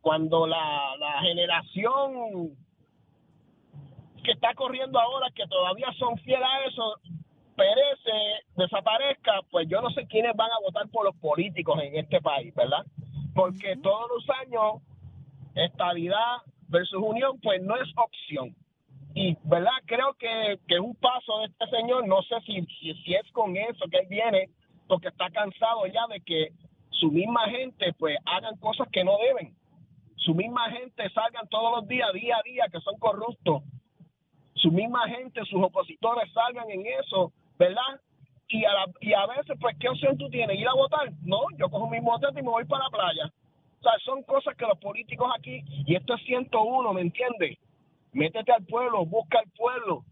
cuando 0.08 0.48
la, 0.48 0.96
la 1.00 1.20
generación 1.20 2.56
que 4.24 4.32
está 4.32 4.54
corriendo 4.54 4.98
ahora, 4.98 5.28
que 5.36 5.46
todavía 5.48 5.92
son 6.00 6.18
fieles 6.20 6.48
a 6.50 6.64
eso, 6.66 6.96
perece, 7.58 8.46
desaparezca, 8.56 9.42
pues 9.52 9.68
yo 9.68 9.82
no 9.82 9.90
sé 9.90 10.08
quiénes 10.08 10.34
van 10.38 10.50
a 10.50 10.62
votar 10.64 10.88
por 10.92 11.04
los 11.04 11.16
políticos 11.18 11.78
en 11.84 11.98
este 11.98 12.22
país, 12.22 12.56
¿verdad? 12.56 12.86
Porque 13.36 13.76
todos 13.84 14.10
los 14.10 14.30
años, 14.40 14.82
estabilidad 15.56 16.38
versus 16.70 17.04
unión, 17.04 17.38
pues 17.42 17.62
no 17.62 17.76
es 17.76 17.90
opción. 17.98 18.56
Y, 19.14 19.36
¿verdad? 19.44 19.76
Creo 19.88 20.14
que, 20.14 20.58
que 20.70 20.76
es 20.76 20.80
un 20.80 20.96
paso 20.96 21.40
de 21.40 21.48
este 21.48 21.68
señor, 21.68 22.08
no 22.08 22.22
sé 22.22 22.36
si, 22.46 22.62
si, 22.80 22.94
si 23.04 23.14
es 23.14 23.30
con 23.34 23.58
eso 23.58 23.84
que 23.92 23.98
él 23.98 24.08
viene, 24.10 24.52
porque 24.88 25.10
está 25.10 25.30
cansado 25.32 25.86
ya 25.88 26.08
de 26.08 26.22
que 26.22 26.54
su 26.92 27.12
misma 27.12 27.50
gente, 27.50 27.92
pues, 28.00 28.18
hagan 28.24 28.56
cosas 28.60 28.88
que 28.90 29.04
no 29.04 29.18
deben. 29.18 29.54
Su 30.18 30.34
misma 30.36 30.70
gente 30.72 31.10
salgan 31.12 31.48
todos 31.48 31.78
los 31.80 31.88
días, 31.88 32.12
día 32.14 32.36
a 32.38 32.44
día, 32.44 32.66
que 32.72 32.80
son 32.82 32.98
corruptos. 33.00 33.64
Su 34.56 34.72
misma 34.72 35.08
gente, 35.08 35.42
sus 35.46 35.62
opositores 35.64 36.32
salgan 36.34 36.70
en 36.70 36.86
eso, 37.02 37.32
¿verdad? 37.58 38.02
Y 38.50 38.66
a, 38.66 38.74
la- 38.74 38.92
y 39.02 39.14
a 39.14 39.26
veces, 39.28 39.58
pues, 39.60 39.76
¿qué 39.80 39.90
opción 39.90 40.18
tú 40.18 40.30
tienes? 40.30 40.58
¿Ir 40.60 40.68
a 40.68 40.74
votar? 40.74 41.12
No, 41.24 41.42
yo 41.58 41.70
cojo 41.70 41.90
mi 41.90 42.00
motete 42.02 42.40
y 42.40 42.44
me 42.44 42.50
voy 42.50 42.66
para 42.66 42.86
la 42.86 42.90
playa. 42.90 43.32
O 43.80 43.84
sea, 43.84 43.92
son 44.04 44.24
cosas 44.24 44.56
que 44.58 44.66
los 44.66 44.78
políticos 44.80 45.30
aquí, 45.38 45.62
y 45.86 45.96
esto 45.96 46.16
es 46.16 46.22
101, 46.24 46.94
¿me 46.94 47.02
entiendes? 47.02 47.58
Métete 48.14 48.52
al 48.52 48.66
pueblo, 48.66 49.06
busca 49.06 49.40
al 49.40 49.50
pueblo, 49.52 50.04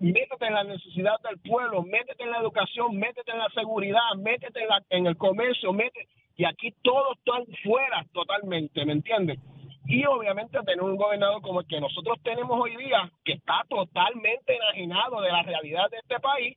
métete 0.00 0.46
en 0.46 0.54
la 0.54 0.64
necesidad 0.64 1.18
del 1.22 1.38
pueblo, 1.38 1.82
métete 1.82 2.22
en 2.24 2.30
la 2.32 2.38
educación, 2.38 2.96
métete 2.96 3.30
en 3.32 3.38
la 3.38 3.48
seguridad, 3.54 4.14
métete 4.18 4.60
en, 4.62 4.68
la- 4.68 4.82
en 4.90 5.06
el 5.06 5.16
comercio, 5.16 5.72
métete, 5.72 6.08
y 6.36 6.44
aquí 6.44 6.72
todos 6.82 7.16
están 7.18 7.44
fuera 7.62 8.04
totalmente, 8.12 8.84
¿me 8.84 8.92
entiendes? 8.92 9.38
Y 9.86 10.04
obviamente 10.06 10.58
tener 10.60 10.82
un 10.82 10.96
gobernador 10.96 11.42
como 11.42 11.60
el 11.60 11.66
que 11.66 11.80
nosotros 11.80 12.18
tenemos 12.22 12.58
hoy 12.58 12.76
día, 12.76 13.10
que 13.24 13.34
está 13.34 13.64
totalmente 13.68 14.56
enajenado 14.56 15.20
de 15.20 15.30
la 15.30 15.42
realidad 15.42 15.90
de 15.90 15.98
este 15.98 16.18
país, 16.20 16.56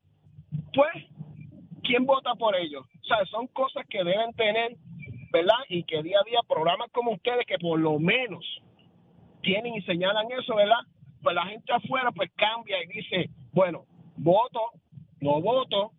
pues, 0.74 0.92
¿quién 1.84 2.06
vota 2.06 2.34
por 2.36 2.56
ellos? 2.56 2.86
O 3.02 3.06
sea, 3.06 3.26
son 3.26 3.48
cosas 3.48 3.86
que 3.90 4.04
deben 4.04 4.34
tener, 4.34 4.78
¿verdad? 5.32 5.60
Y 5.70 5.84
que 5.84 6.02
día 6.02 6.20
a 6.20 6.30
día 6.30 6.40
programas 6.48 6.90
como 6.92 7.12
ustedes, 7.12 7.46
que 7.46 7.58
por 7.60 7.80
lo 7.80 8.00
menos 8.00 8.46
tienen 9.42 9.76
y 9.76 9.82
señalan 9.82 10.32
eso, 10.32 10.56
¿verdad? 10.56 10.80
Pues 11.22 11.36
la 11.36 11.46
gente 11.46 11.74
afuera 11.74 12.12
pues 12.12 12.32
cambia 12.36 12.82
y 12.84 12.88
dice, 12.88 13.30
bueno, 13.52 13.86
voto, 14.16 14.72
no 15.20 15.42
voto, 15.42 15.92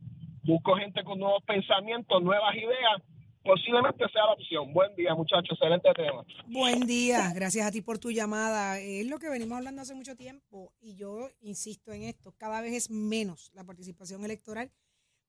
busco 0.45 0.77
gente 0.77 1.05
con 1.05 1.19
nuevos 1.19 1.43
pensamientos, 1.45 2.23
nuevas 2.23 2.55
ideas, 2.57 3.03
posiblemente 3.49 4.05
sea 4.13 4.27
la 4.27 4.33
opción. 4.35 4.75
Buen 4.75 4.95
día, 4.95 5.15
muchachos, 5.15 5.53
excelente 5.53 5.89
tema. 5.97 6.25
Buen 6.49 6.81
día, 6.87 7.33
gracias 7.35 7.67
a 7.67 7.71
ti 7.73 7.81
por 7.81 7.99
tu 7.99 8.11
llamada. 8.11 8.79
Es 8.79 9.07
lo 9.07 9.19
que 9.19 9.31
venimos 9.31 9.57
hablando 9.57 9.81
hace 9.81 9.95
mucho 9.95 10.15
tiempo 10.17 10.75
y 10.81 10.97
yo 10.97 11.31
insisto 11.41 11.93
en 11.93 12.03
esto, 12.03 12.35
cada 12.37 12.61
vez 12.61 12.75
es 12.75 12.91
menos 12.91 13.51
la 13.55 13.65
participación 13.65 14.23
electoral, 14.25 14.71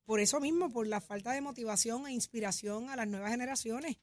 por 0.04 0.20
eso 0.20 0.42
mismo, 0.42 0.70
por 0.70 0.86
la 0.86 1.00
falta 1.00 1.32
de 1.32 1.40
motivación 1.40 2.08
e 2.08 2.12
inspiración 2.14 2.90
a 2.90 2.98
las 2.98 3.08
nuevas 3.08 3.32
generaciones, 3.32 3.98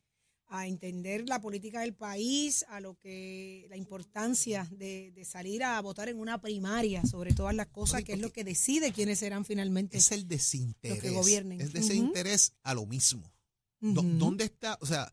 a 0.47 0.67
entender 0.67 1.29
la 1.29 1.41
política 1.41 1.81
del 1.81 1.93
país, 1.95 2.65
a 2.69 2.81
lo 2.81 2.95
que 2.95 3.67
la 3.69 3.77
importancia 3.77 4.67
de, 4.71 5.11
de 5.11 5.25
salir 5.25 5.63
a 5.63 5.79
votar 5.83 6.09
en 6.09 6.21
una 6.21 6.41
primaria 6.41 7.05
sobre 7.05 7.35
todas 7.35 7.55
las 7.55 7.67
cosas, 7.67 8.03
que 8.05 8.15
es 8.15 8.21
lo 8.21 8.31
que 8.31 8.45
decide 8.45 8.93
quiénes 8.93 9.19
serán 9.19 9.45
finalmente 9.45 9.99
Es 9.99 10.11
el 10.13 10.27
desinterés. 10.27 10.97
los 10.97 11.03
que 11.03 11.11
gobiernen. 11.11 11.61
Es 11.61 11.73
desinterés 11.73 12.55
a 12.63 12.73
lo 12.73 12.87
mismo. 12.87 13.36
¿Dónde 13.81 14.45
está? 14.45 14.79
O 14.81 14.87
sea, 14.87 15.13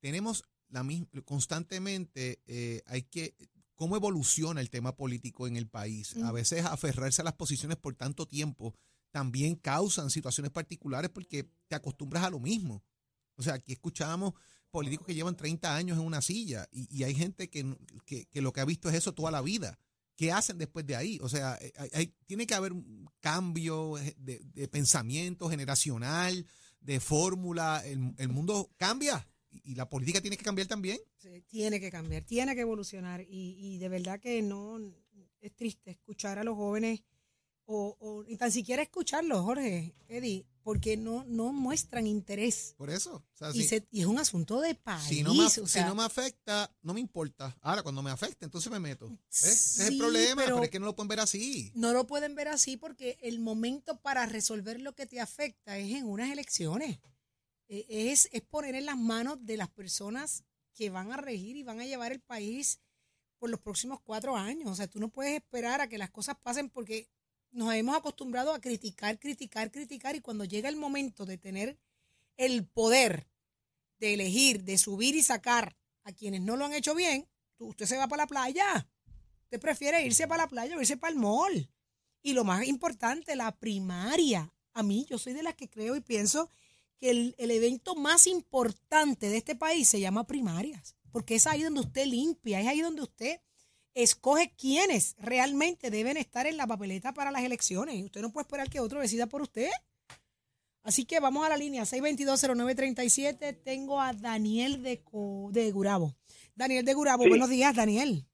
tenemos 0.00 0.44
la 0.68 0.82
misma, 0.82 1.06
constantemente 1.24 2.40
eh, 2.46 2.82
hay 2.86 3.02
que, 3.02 3.34
¿cómo 3.74 3.96
evoluciona 3.96 4.60
el 4.60 4.70
tema 4.70 4.94
político 4.96 5.46
en 5.46 5.56
el 5.56 5.68
país? 5.68 6.16
A 6.16 6.30
Mm. 6.30 6.34
veces 6.34 6.64
aferrarse 6.64 7.20
a 7.22 7.24
las 7.24 7.34
posiciones 7.34 7.76
por 7.78 7.94
tanto 7.94 8.26
tiempo 8.26 8.74
también 9.10 9.56
causan 9.56 10.10
situaciones 10.10 10.52
particulares 10.52 11.10
porque 11.10 11.48
te 11.68 11.74
acostumbras 11.76 12.24
a 12.24 12.30
lo 12.30 12.38
mismo. 12.40 12.82
O 13.36 13.42
sea, 13.42 13.54
aquí 13.54 13.72
escuchábamos 13.72 14.34
políticos 14.70 15.06
que 15.06 15.14
llevan 15.14 15.36
30 15.36 15.74
años 15.74 15.98
en 15.98 16.04
una 16.04 16.20
silla 16.20 16.66
y, 16.70 16.94
y 16.94 17.04
hay 17.04 17.14
gente 17.14 17.48
que, 17.48 17.76
que, 18.04 18.26
que 18.26 18.42
lo 18.42 18.52
que 18.52 18.60
ha 18.60 18.64
visto 18.66 18.88
es 18.90 18.94
eso 18.96 19.14
toda 19.14 19.30
la 19.30 19.40
vida. 19.40 19.78
¿Qué 20.16 20.32
hacen 20.32 20.58
después 20.58 20.84
de 20.84 20.96
ahí? 20.96 21.18
O 21.22 21.28
sea, 21.28 21.58
hay- 21.76 21.90
hay- 21.94 22.14
tiene 22.26 22.46
que 22.46 22.54
haber 22.54 22.72
un 22.72 23.08
cambio 23.20 23.96
eh, 23.98 24.14
de, 24.18 24.40
de 24.52 24.68
pensamiento 24.68 25.48
generacional, 25.48 26.44
de 26.80 27.00
fórmula. 27.00 27.82
El, 27.84 28.14
el 28.18 28.28
mundo 28.28 28.70
cambia 28.76 29.26
y, 29.50 29.74
la 29.74 29.88
política 29.88 30.20
tiene 30.20 30.36
que 30.36 30.44
cambiar 30.44 30.68
también. 30.68 30.98
Tiene 31.48 31.80
que 31.80 31.90
cambiar, 31.90 32.22
tiene 32.24 32.54
que 32.54 32.62
evolucionar 32.62 33.20
y, 33.20 33.56
y 33.58 33.78
de 33.78 33.88
verdad 33.88 34.20
que 34.20 34.40
no 34.42 34.78
es 35.40 35.54
triste 35.54 35.90
escuchar 35.90 36.38
a 36.38 36.44
los 36.44 36.56
jóvenes 36.56 37.02
o, 37.70 37.96
o 38.00 38.24
ni 38.24 38.36
tan 38.38 38.50
siquiera 38.50 38.82
escucharlos, 38.82 39.42
Jorge, 39.42 39.94
Eddie, 40.08 40.46
porque 40.62 40.96
no, 40.96 41.22
no 41.24 41.52
muestran 41.52 42.06
interés. 42.06 42.74
Por 42.78 42.88
eso. 42.88 43.16
O 43.16 43.36
sea, 43.36 43.50
Y, 43.50 43.60
si, 43.62 43.68
se- 43.68 43.86
y 43.90 44.00
es 44.00 44.06
un 44.06 44.18
asunto 44.18 44.60
de 44.62 44.74
país. 44.74 45.04
si 45.06 45.22
no 45.22 45.34
me, 45.34 45.44
o 45.44 45.50
si 45.50 45.66
sea, 45.66 45.86
no 45.86 45.94
me 45.94 46.02
afecta, 46.02 46.74
no 46.80 46.94
me 46.94 47.00
importa. 47.00 47.54
Ahora, 47.60 47.82
cuando 47.82 48.02
me 48.02 48.10
afecta, 48.10 48.46
entonces 48.46 48.72
me 48.72 48.78
meto. 48.80 49.10
Ese 49.30 49.50
es 49.50 49.80
el 49.80 49.98
problema, 49.98 50.42
pero- 50.44 50.56
pero 50.56 50.64
es 50.64 50.70
que 50.70 50.80
no 50.80 50.86
lo 50.86 50.96
pueden 50.96 51.08
ver 51.08 51.20
así. 51.20 51.70
no 51.74 51.92
lo 51.92 52.06
pueden 52.06 52.34
ver 52.34 52.48
así 52.48 52.78
porque 52.78 53.18
el 53.20 53.38
momento 53.38 54.00
para 54.00 54.24
resolver 54.24 54.80
lo 54.80 54.94
que 54.94 55.04
te 55.06 55.20
afecta 55.20 55.76
es 55.76 55.92
en 55.94 56.06
unas 56.06 56.30
elecciones. 56.30 56.98
Eh, 57.68 57.84
Es, 57.88 58.30
es 58.32 58.40
poner 58.40 58.74
en 58.76 58.86
las 58.86 58.96
manos 58.96 59.44
de 59.44 59.58
las 59.58 59.68
personas 59.68 60.42
que 60.74 60.88
van 60.88 61.12
a 61.12 61.18
regir 61.18 61.54
y 61.56 61.64
van 61.64 61.80
a 61.80 61.84
llevar 61.86 62.12
el 62.12 62.20
país 62.20 62.80
por 63.38 63.50
los 63.50 63.60
próximos 63.60 64.00
cuatro 64.00 64.36
años. 64.36 64.70
O 64.70 64.74
sea, 64.74 64.86
tú 64.88 64.98
no 65.00 65.10
puedes 65.10 65.34
esperar 65.34 65.82
a 65.82 65.88
que 65.88 65.98
las 65.98 66.10
cosas 66.10 66.36
pasen 66.42 66.70
porque 66.70 67.10
nos 67.50 67.72
hemos 67.74 67.96
acostumbrado 67.96 68.52
a 68.52 68.60
criticar, 68.60 69.18
criticar, 69.18 69.70
criticar 69.70 70.16
y 70.16 70.20
cuando 70.20 70.44
llega 70.44 70.68
el 70.68 70.76
momento 70.76 71.26
de 71.26 71.38
tener 71.38 71.78
el 72.36 72.66
poder 72.66 73.28
de 73.98 74.14
elegir, 74.14 74.64
de 74.64 74.78
subir 74.78 75.16
y 75.16 75.22
sacar 75.22 75.76
a 76.04 76.12
quienes 76.12 76.40
no 76.40 76.56
lo 76.56 76.64
han 76.64 76.72
hecho 76.72 76.94
bien, 76.94 77.28
usted 77.58 77.86
se 77.86 77.96
va 77.96 78.08
para 78.08 78.22
la 78.22 78.26
playa. 78.26 78.88
Usted 79.44 79.60
prefiere 79.60 80.04
irse 80.04 80.28
para 80.28 80.44
la 80.44 80.48
playa 80.48 80.76
o 80.76 80.80
irse 80.80 80.96
para 80.96 81.12
el 81.12 81.18
mall. 81.18 81.70
Y 82.22 82.32
lo 82.32 82.44
más 82.44 82.66
importante, 82.66 83.36
la 83.36 83.56
primaria. 83.56 84.52
A 84.74 84.82
mí, 84.82 85.06
yo 85.08 85.18
soy 85.18 85.32
de 85.32 85.42
las 85.42 85.54
que 85.54 85.68
creo 85.68 85.96
y 85.96 86.00
pienso 86.00 86.50
que 86.98 87.10
el, 87.10 87.34
el 87.38 87.50
evento 87.50 87.94
más 87.94 88.26
importante 88.26 89.28
de 89.28 89.38
este 89.38 89.54
país 89.54 89.88
se 89.88 90.00
llama 90.00 90.26
primarias, 90.26 90.96
porque 91.10 91.36
es 91.36 91.46
ahí 91.46 91.62
donde 91.62 91.80
usted 91.80 92.06
limpia, 92.06 92.60
es 92.60 92.66
ahí 92.66 92.80
donde 92.80 93.02
usted 93.02 93.40
escoge 94.02 94.52
quiénes 94.56 95.16
realmente 95.20 95.90
deben 95.90 96.16
estar 96.16 96.46
en 96.46 96.56
la 96.56 96.66
papeleta 96.66 97.12
para 97.12 97.30
las 97.30 97.42
elecciones. 97.42 98.02
Usted 98.04 98.20
no 98.22 98.30
puede 98.32 98.42
esperar 98.42 98.68
que 98.70 98.80
otro 98.80 99.00
decida 99.00 99.26
por 99.26 99.42
usted. 99.42 99.68
Así 100.84 101.04
que 101.04 101.20
vamos 101.20 101.44
a 101.44 101.48
la 101.50 101.56
línea 101.56 101.82
6220937. 101.84 103.62
Tengo 103.62 104.00
a 104.00 104.12
Daniel 104.12 104.82
de, 104.82 105.02
Co- 105.02 105.48
de 105.52 105.70
Gurabo. 105.72 106.14
Daniel 106.54 106.84
de 106.84 106.94
Gurabo, 106.94 107.24
Sí. 107.24 107.28
buenos 107.28 107.50
días, 107.50 107.74
Daniel. 107.74 108.24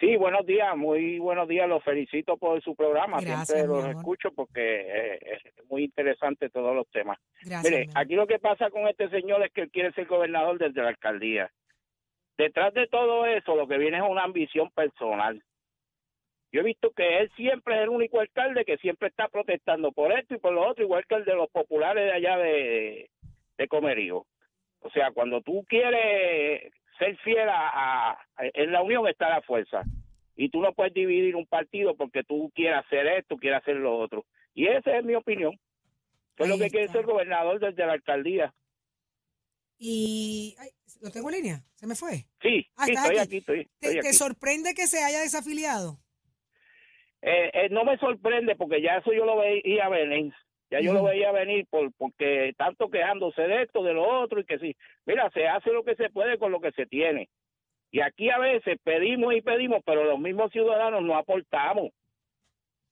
Sí, 0.00 0.16
buenos 0.16 0.44
días, 0.46 0.76
muy 0.76 1.20
buenos 1.20 1.46
días, 1.46 1.68
los 1.68 1.84
felicito 1.84 2.36
por 2.36 2.60
su 2.64 2.74
programa, 2.74 3.20
Gracias, 3.20 3.48
siempre 3.56 3.68
los 3.68 3.86
escucho 3.86 4.32
porque 4.34 5.14
es 5.14 5.64
muy 5.70 5.84
interesante 5.84 6.50
todos 6.50 6.74
los 6.74 6.90
temas. 6.90 7.18
Gracias. 7.44 7.62
Mire, 7.72 7.88
aquí 7.94 8.14
lo 8.14 8.26
que 8.26 8.40
pasa 8.40 8.68
con 8.70 8.88
este 8.88 9.08
señor 9.10 9.44
es 9.44 9.52
que 9.52 9.60
él 9.60 9.70
quiere 9.70 9.92
ser 9.92 10.06
gobernador 10.08 10.58
desde 10.58 10.82
la 10.82 10.88
alcaldía. 10.88 11.52
Detrás 12.38 12.72
de 12.74 12.86
todo 12.86 13.26
eso, 13.26 13.54
lo 13.56 13.66
que 13.68 13.78
viene 13.78 13.98
es 13.98 14.02
una 14.02 14.24
ambición 14.24 14.70
personal. 14.70 15.42
Yo 16.50 16.60
he 16.60 16.64
visto 16.64 16.90
que 16.90 17.18
él 17.18 17.30
siempre 17.36 17.76
es 17.76 17.82
el 17.82 17.88
único 17.88 18.20
alcalde 18.20 18.64
que 18.64 18.76
siempre 18.78 19.08
está 19.08 19.28
protestando 19.28 19.90
por 19.92 20.12
esto 20.12 20.34
y 20.34 20.38
por 20.38 20.52
lo 20.52 20.66
otro, 20.66 20.84
igual 20.84 21.06
que 21.06 21.14
el 21.14 21.24
de 21.24 21.34
los 21.34 21.48
populares 21.50 22.04
de 22.04 22.12
allá 22.12 22.36
de, 22.38 23.10
de 23.56 23.68
Comerío. 23.68 24.26
O 24.80 24.90
sea, 24.90 25.12
cuando 25.12 25.40
tú 25.40 25.64
quieres 25.68 26.72
ser 26.98 27.16
fiel 27.18 27.48
a, 27.48 28.10
a- 28.10 28.18
en 28.36 28.72
la 28.72 28.82
unión 28.82 29.06
está 29.08 29.28
la 29.30 29.40
fuerza. 29.42 29.82
Y 30.36 30.48
tú 30.48 30.60
no 30.60 30.72
puedes 30.72 30.92
dividir 30.94 31.36
un 31.36 31.46
partido 31.46 31.94
porque 31.94 32.22
tú 32.24 32.50
quieras 32.54 32.84
hacer 32.86 33.06
esto, 33.06 33.36
quieras 33.36 33.62
hacer 33.62 33.76
lo 33.76 33.96
otro. 33.96 34.24
Y 34.54 34.66
esa 34.66 34.96
es 34.98 35.04
mi 35.04 35.14
opinión. 35.14 35.58
Es 36.38 36.48
lo 36.48 36.54
que 36.58 36.70
quiere 36.70 36.88
ser 36.88 37.04
gobernador 37.04 37.60
desde 37.60 37.86
la 37.86 37.92
alcaldía. 37.92 38.52
Y 39.84 40.54
ay, 40.60 40.68
lo 41.00 41.10
tengo 41.10 41.28
en 41.30 41.34
línea, 41.36 41.56
se 41.74 41.88
me 41.88 41.96
fue. 41.96 42.26
Sí, 42.40 42.64
Ah, 42.76 42.86
sí, 42.86 42.92
estoy 42.92 43.16
aquí. 43.16 43.18
aquí, 43.18 43.36
estoy, 43.38 43.64
¿Te, 43.80 43.86
estoy 43.88 44.00
te 44.00 44.08
aquí. 44.10 44.16
sorprende 44.16 44.74
que 44.74 44.86
se 44.86 45.02
haya 45.02 45.18
desafiliado? 45.18 45.98
Eh, 47.20 47.50
eh, 47.52 47.68
no 47.70 47.84
me 47.84 47.98
sorprende 47.98 48.54
porque 48.54 48.80
ya 48.80 48.98
eso 48.98 49.12
yo 49.12 49.24
lo 49.24 49.38
veía 49.38 49.88
venir. 49.88 50.32
Ya 50.70 50.80
yo 50.80 50.92
lo 50.94 51.02
veía 51.02 51.32
venir 51.32 51.66
por, 51.68 51.92
porque 51.94 52.54
tanto 52.56 52.88
quejándose 52.90 53.42
de 53.42 53.62
esto, 53.64 53.82
de 53.82 53.92
lo 53.92 54.22
otro 54.22 54.38
y 54.40 54.44
que 54.44 54.58
sí. 54.60 54.76
Mira, 55.04 55.28
se 55.30 55.46
hace 55.48 55.70
lo 55.72 55.82
que 55.84 55.96
se 55.96 56.10
puede 56.10 56.38
con 56.38 56.52
lo 56.52 56.60
que 56.60 56.70
se 56.72 56.86
tiene. 56.86 57.28
Y 57.90 58.00
aquí 58.02 58.30
a 58.30 58.38
veces 58.38 58.78
pedimos 58.84 59.34
y 59.34 59.42
pedimos, 59.42 59.82
pero 59.84 60.04
los 60.04 60.18
mismos 60.20 60.50
ciudadanos 60.52 61.02
no 61.02 61.16
aportamos. 61.16 61.90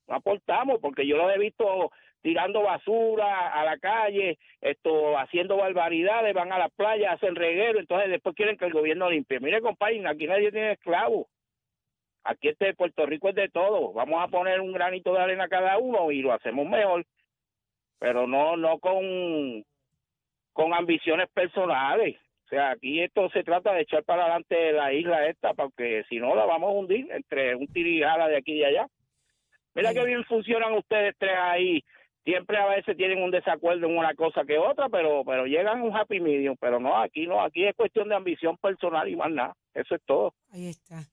No 0.07 0.15
aportamos 0.15 0.79
porque 0.81 1.07
yo 1.07 1.15
los 1.17 1.33
he 1.33 1.39
visto 1.39 1.89
tirando 2.21 2.61
basura 2.61 3.49
a 3.49 3.63
la 3.63 3.77
calle, 3.77 4.37
esto 4.61 5.17
haciendo 5.17 5.57
barbaridades, 5.57 6.33
van 6.33 6.51
a 6.51 6.59
la 6.59 6.69
playa, 6.69 7.11
hacen 7.11 7.35
reguero, 7.35 7.79
entonces 7.79 8.09
después 8.09 8.35
quieren 8.35 8.57
que 8.57 8.65
el 8.65 8.73
gobierno 8.73 9.09
limpie. 9.09 9.39
Mire, 9.39 9.61
compadre, 9.61 10.07
aquí 10.07 10.27
nadie 10.27 10.51
tiene 10.51 10.73
esclavos. 10.73 11.27
Aquí 12.23 12.49
este 12.49 12.75
Puerto 12.75 13.05
Rico 13.05 13.29
es 13.29 13.35
de 13.35 13.49
todo. 13.49 13.93
Vamos 13.93 14.23
a 14.23 14.27
poner 14.27 14.61
un 14.61 14.71
granito 14.71 15.13
de 15.13 15.21
arena 15.21 15.47
cada 15.47 15.77
uno 15.79 16.11
y 16.11 16.21
lo 16.21 16.33
hacemos 16.33 16.67
mejor, 16.67 17.05
pero 17.99 18.27
no 18.27 18.55
no 18.57 18.77
con 18.77 19.63
con 20.53 20.73
ambiciones 20.73 21.29
personales. 21.29 22.17
O 22.45 22.49
sea, 22.49 22.71
aquí 22.71 23.01
esto 23.01 23.29
se 23.29 23.43
trata 23.43 23.73
de 23.73 23.81
echar 23.81 24.03
para 24.03 24.23
adelante 24.23 24.73
la 24.73 24.93
isla 24.93 25.27
esta, 25.27 25.53
porque 25.53 26.03
si 26.09 26.19
no 26.19 26.35
la 26.35 26.45
vamos 26.45 26.69
a 26.69 26.73
hundir 26.73 27.09
entre 27.11 27.55
un 27.55 27.65
tirijala 27.67 28.27
de 28.27 28.37
aquí 28.37 28.53
y 28.53 28.59
de 28.59 28.65
allá. 28.65 28.87
Mira 29.73 29.93
que 29.93 30.03
bien 30.03 30.23
funcionan 30.25 30.73
ustedes 30.73 31.15
tres 31.17 31.37
ahí 31.39 31.81
siempre 32.23 32.57
a 32.57 32.67
veces 32.67 32.95
tienen 32.97 33.21
un 33.21 33.31
desacuerdo 33.31 33.87
en 33.87 33.97
una 33.97 34.13
cosa 34.15 34.43
que 34.45 34.57
otra, 34.57 34.89
pero 34.89 35.23
pero 35.25 35.45
llegan 35.45 35.79
a 35.79 35.83
un 35.83 35.95
happy 35.95 36.19
medium, 36.19 36.55
pero 36.59 36.79
no, 36.79 37.01
aquí 37.01 37.27
no, 37.27 37.41
aquí 37.41 37.65
es 37.65 37.75
cuestión 37.75 38.09
de 38.09 38.15
ambición 38.15 38.57
personal 38.57 39.07
y 39.09 39.15
más 39.15 39.31
nada, 39.31 39.55
eso 39.73 39.95
es 39.95 40.01
todo. 40.05 40.33
Ahí 40.51 40.67
está. 40.67 41.03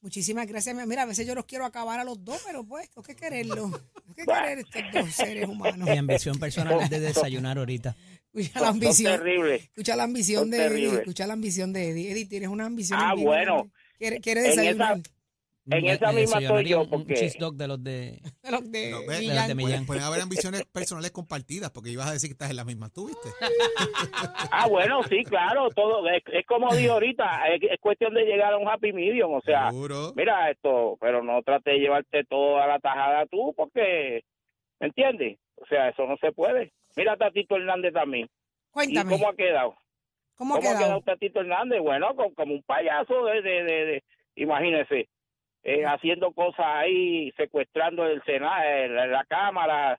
Muchísimas 0.00 0.46
gracias. 0.46 0.76
Mira, 0.86 1.02
a 1.02 1.06
veces 1.06 1.26
yo 1.26 1.34
los 1.34 1.46
quiero 1.46 1.64
acabar 1.64 1.98
a 1.98 2.04
los 2.04 2.22
dos, 2.22 2.42
pero 2.46 2.62
pues, 2.62 2.90
tengo 2.90 3.02
que 3.02 3.16
quererlo. 3.16 3.54
Tengo 4.14 4.14
que 4.14 4.24
querer 4.26 4.58
estos 4.74 4.82
dos 4.92 5.08
seres 5.08 5.48
humanos. 5.48 5.88
Mi 5.88 5.96
ambición 5.96 6.38
personal 6.38 6.78
es 6.82 6.90
de 6.90 7.00
desayunar 7.00 7.56
ahorita. 7.56 7.96
Escucha 8.34 8.60
la 8.60 8.68
ambición. 8.68 9.26
Escucha 9.26 9.96
la 9.96 10.02
ambición 10.02 10.50
de 10.50 10.66
Eddie. 10.66 10.88
Escucha 10.88 11.26
la 11.26 11.32
ambición 11.32 11.72
de 11.72 11.88
Eddie. 11.88 12.10
Eddie, 12.12 12.26
tienes 12.26 12.50
una 12.50 12.66
ambición. 12.66 12.98
Ah, 13.02 13.14
bueno. 13.16 13.70
Quiere, 13.96 14.20
quiere 14.20 14.40
En 14.40 14.46
esa- 14.50 14.60
desayunar. 14.60 14.98
En 15.66 15.86
esa 15.86 16.12
me 16.12 16.20
misma 16.20 16.40
estoy 16.40 16.64
yo, 16.66 16.80
un- 16.82 16.84
Un 16.84 16.90
porque- 16.90 17.14
cheese 17.14 17.38
dog 17.38 17.54
de 17.56 17.66
los 17.68 17.82
de... 17.82 18.20
De 18.42 18.50
los 18.50 18.70
de 18.70 18.90
No, 18.90 18.98
ve, 19.06 19.18
Millán. 19.20 19.48
de 19.48 19.54
pueden, 19.54 19.56
Millán. 19.56 19.86
pueden 19.86 20.02
haber 20.02 20.20
ambiciones 20.20 20.64
personales 20.66 21.10
compartidas, 21.10 21.70
porque 21.70 21.90
ibas 21.90 22.06
a 22.08 22.12
decir 22.12 22.28
que 22.28 22.32
estás 22.32 22.50
en 22.50 22.56
la 22.56 22.64
misma, 22.64 22.90
¿tú 22.90 23.06
viste? 23.06 23.28
Ah, 24.50 24.66
bueno, 24.68 25.02
sí, 25.04 25.24
claro, 25.24 25.68
todo 25.70 26.06
es, 26.08 26.22
es 26.32 26.44
como 26.46 26.74
digo 26.74 26.92
ahorita, 26.94 27.48
es, 27.48 27.62
es 27.70 27.80
cuestión 27.80 28.14
de 28.14 28.24
llegar 28.24 28.52
a 28.52 28.58
un 28.58 28.68
happy 28.68 28.92
medium, 28.92 29.32
o 29.34 29.40
sea, 29.40 29.70
Seguro. 29.70 30.12
mira 30.16 30.50
esto, 30.50 30.96
pero 31.00 31.22
no 31.22 31.42
trate 31.42 31.70
de 31.72 31.78
llevarte 31.78 32.24
todo 32.24 32.58
a 32.58 32.66
la 32.66 32.78
tajada 32.78 33.26
tú, 33.26 33.54
porque, 33.56 34.22
¿me 34.80 34.88
entiendes? 34.88 35.38
O 35.56 35.66
sea, 35.66 35.88
eso 35.88 36.04
no 36.06 36.16
se 36.18 36.32
puede. 36.32 36.72
Mira 36.96 37.12
a 37.14 37.16
Tatito 37.16 37.56
Hernández 37.56 37.92
también. 37.92 38.28
Cuéntame. 38.70 39.14
¿Y 39.14 39.18
cómo 39.18 39.30
ha 39.30 39.34
quedado? 39.34 39.74
¿Cómo 40.36 40.54
ha 40.54 40.58
ha 40.58 40.60
quedado 40.60 40.78
quedado? 40.78 41.00
Tatito 41.02 41.40
Hernández? 41.40 41.80
Bueno, 41.80 42.14
co- 42.16 42.34
como, 42.34 42.54
un 42.54 42.62
payaso 42.64 43.24
de, 43.24 43.40
de, 43.42 43.62
de, 43.64 43.84
de- 43.86 44.04
imagínese, 44.36 45.08
eh, 45.64 45.84
haciendo 45.86 46.32
cosas 46.32 46.66
ahí, 46.66 47.32
secuestrando 47.36 48.06
el 48.06 48.22
Senado, 48.24 48.62
la, 48.88 49.06
la 49.06 49.24
Cámara. 49.24 49.98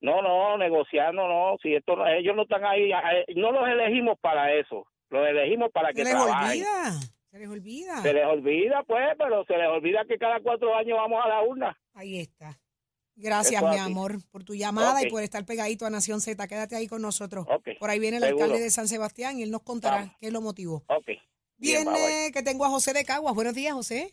No, 0.00 0.20
no, 0.20 0.58
negociando, 0.58 1.26
no. 1.26 1.56
Si 1.62 1.74
esto 1.74 1.96
no- 1.96 2.06
ellos 2.06 2.36
no 2.36 2.42
están 2.42 2.64
ahí, 2.66 2.92
eh, 2.92 3.24
no 3.36 3.52
los 3.52 3.66
elegimos 3.66 4.18
para 4.20 4.52
eso. 4.52 4.86
Los 5.08 5.26
elegimos 5.26 5.70
para 5.72 5.88
Se 5.88 5.94
que 5.94 6.04
les 6.04 6.12
trabajen. 6.12 6.50
olvida. 6.50 6.92
Se 7.30 7.38
les 7.38 7.48
olvida. 7.48 8.02
Se 8.02 8.12
les 8.12 8.26
olvida, 8.26 8.82
pues, 8.82 9.06
pero 9.16 9.44
se 9.46 9.56
les 9.56 9.66
olvida 9.68 10.04
que 10.06 10.18
cada 10.18 10.40
cuatro 10.40 10.74
años 10.76 10.98
vamos 10.98 11.24
a 11.24 11.28
la 11.28 11.42
urna. 11.42 11.78
Ahí 11.94 12.18
está. 12.20 12.58
Gracias, 13.16 13.62
Eso 13.62 13.70
mi 13.72 13.78
amor, 13.78 14.16
por 14.32 14.42
tu 14.42 14.54
llamada 14.56 15.00
y 15.02 15.08
por 15.08 15.22
estar 15.22 15.44
pegadito 15.46 15.86
a 15.86 15.90
Nación 15.90 16.20
Z. 16.20 16.46
Quédate 16.48 16.74
ahí 16.76 16.88
con 16.88 17.00
nosotros. 17.00 17.46
Por 17.78 17.88
ahí 17.88 17.98
viene 18.00 18.16
el 18.16 18.24
seguro. 18.24 18.44
alcalde 18.44 18.62
de 18.64 18.70
San 18.70 18.88
Sebastián 18.88 19.38
y 19.38 19.44
él 19.44 19.52
nos 19.52 19.62
contará 19.62 19.96
Vamos. 19.98 20.16
qué 20.20 20.30
lo 20.32 20.40
motivó. 20.40 20.82
Bien. 21.56 21.84
Viene 21.84 22.30
que 22.32 22.42
tengo 22.42 22.64
a 22.64 22.68
José 22.70 22.92
de 22.92 23.04
Caguas. 23.04 23.34
Buenos 23.34 23.54
días, 23.54 23.72
José. 23.72 24.12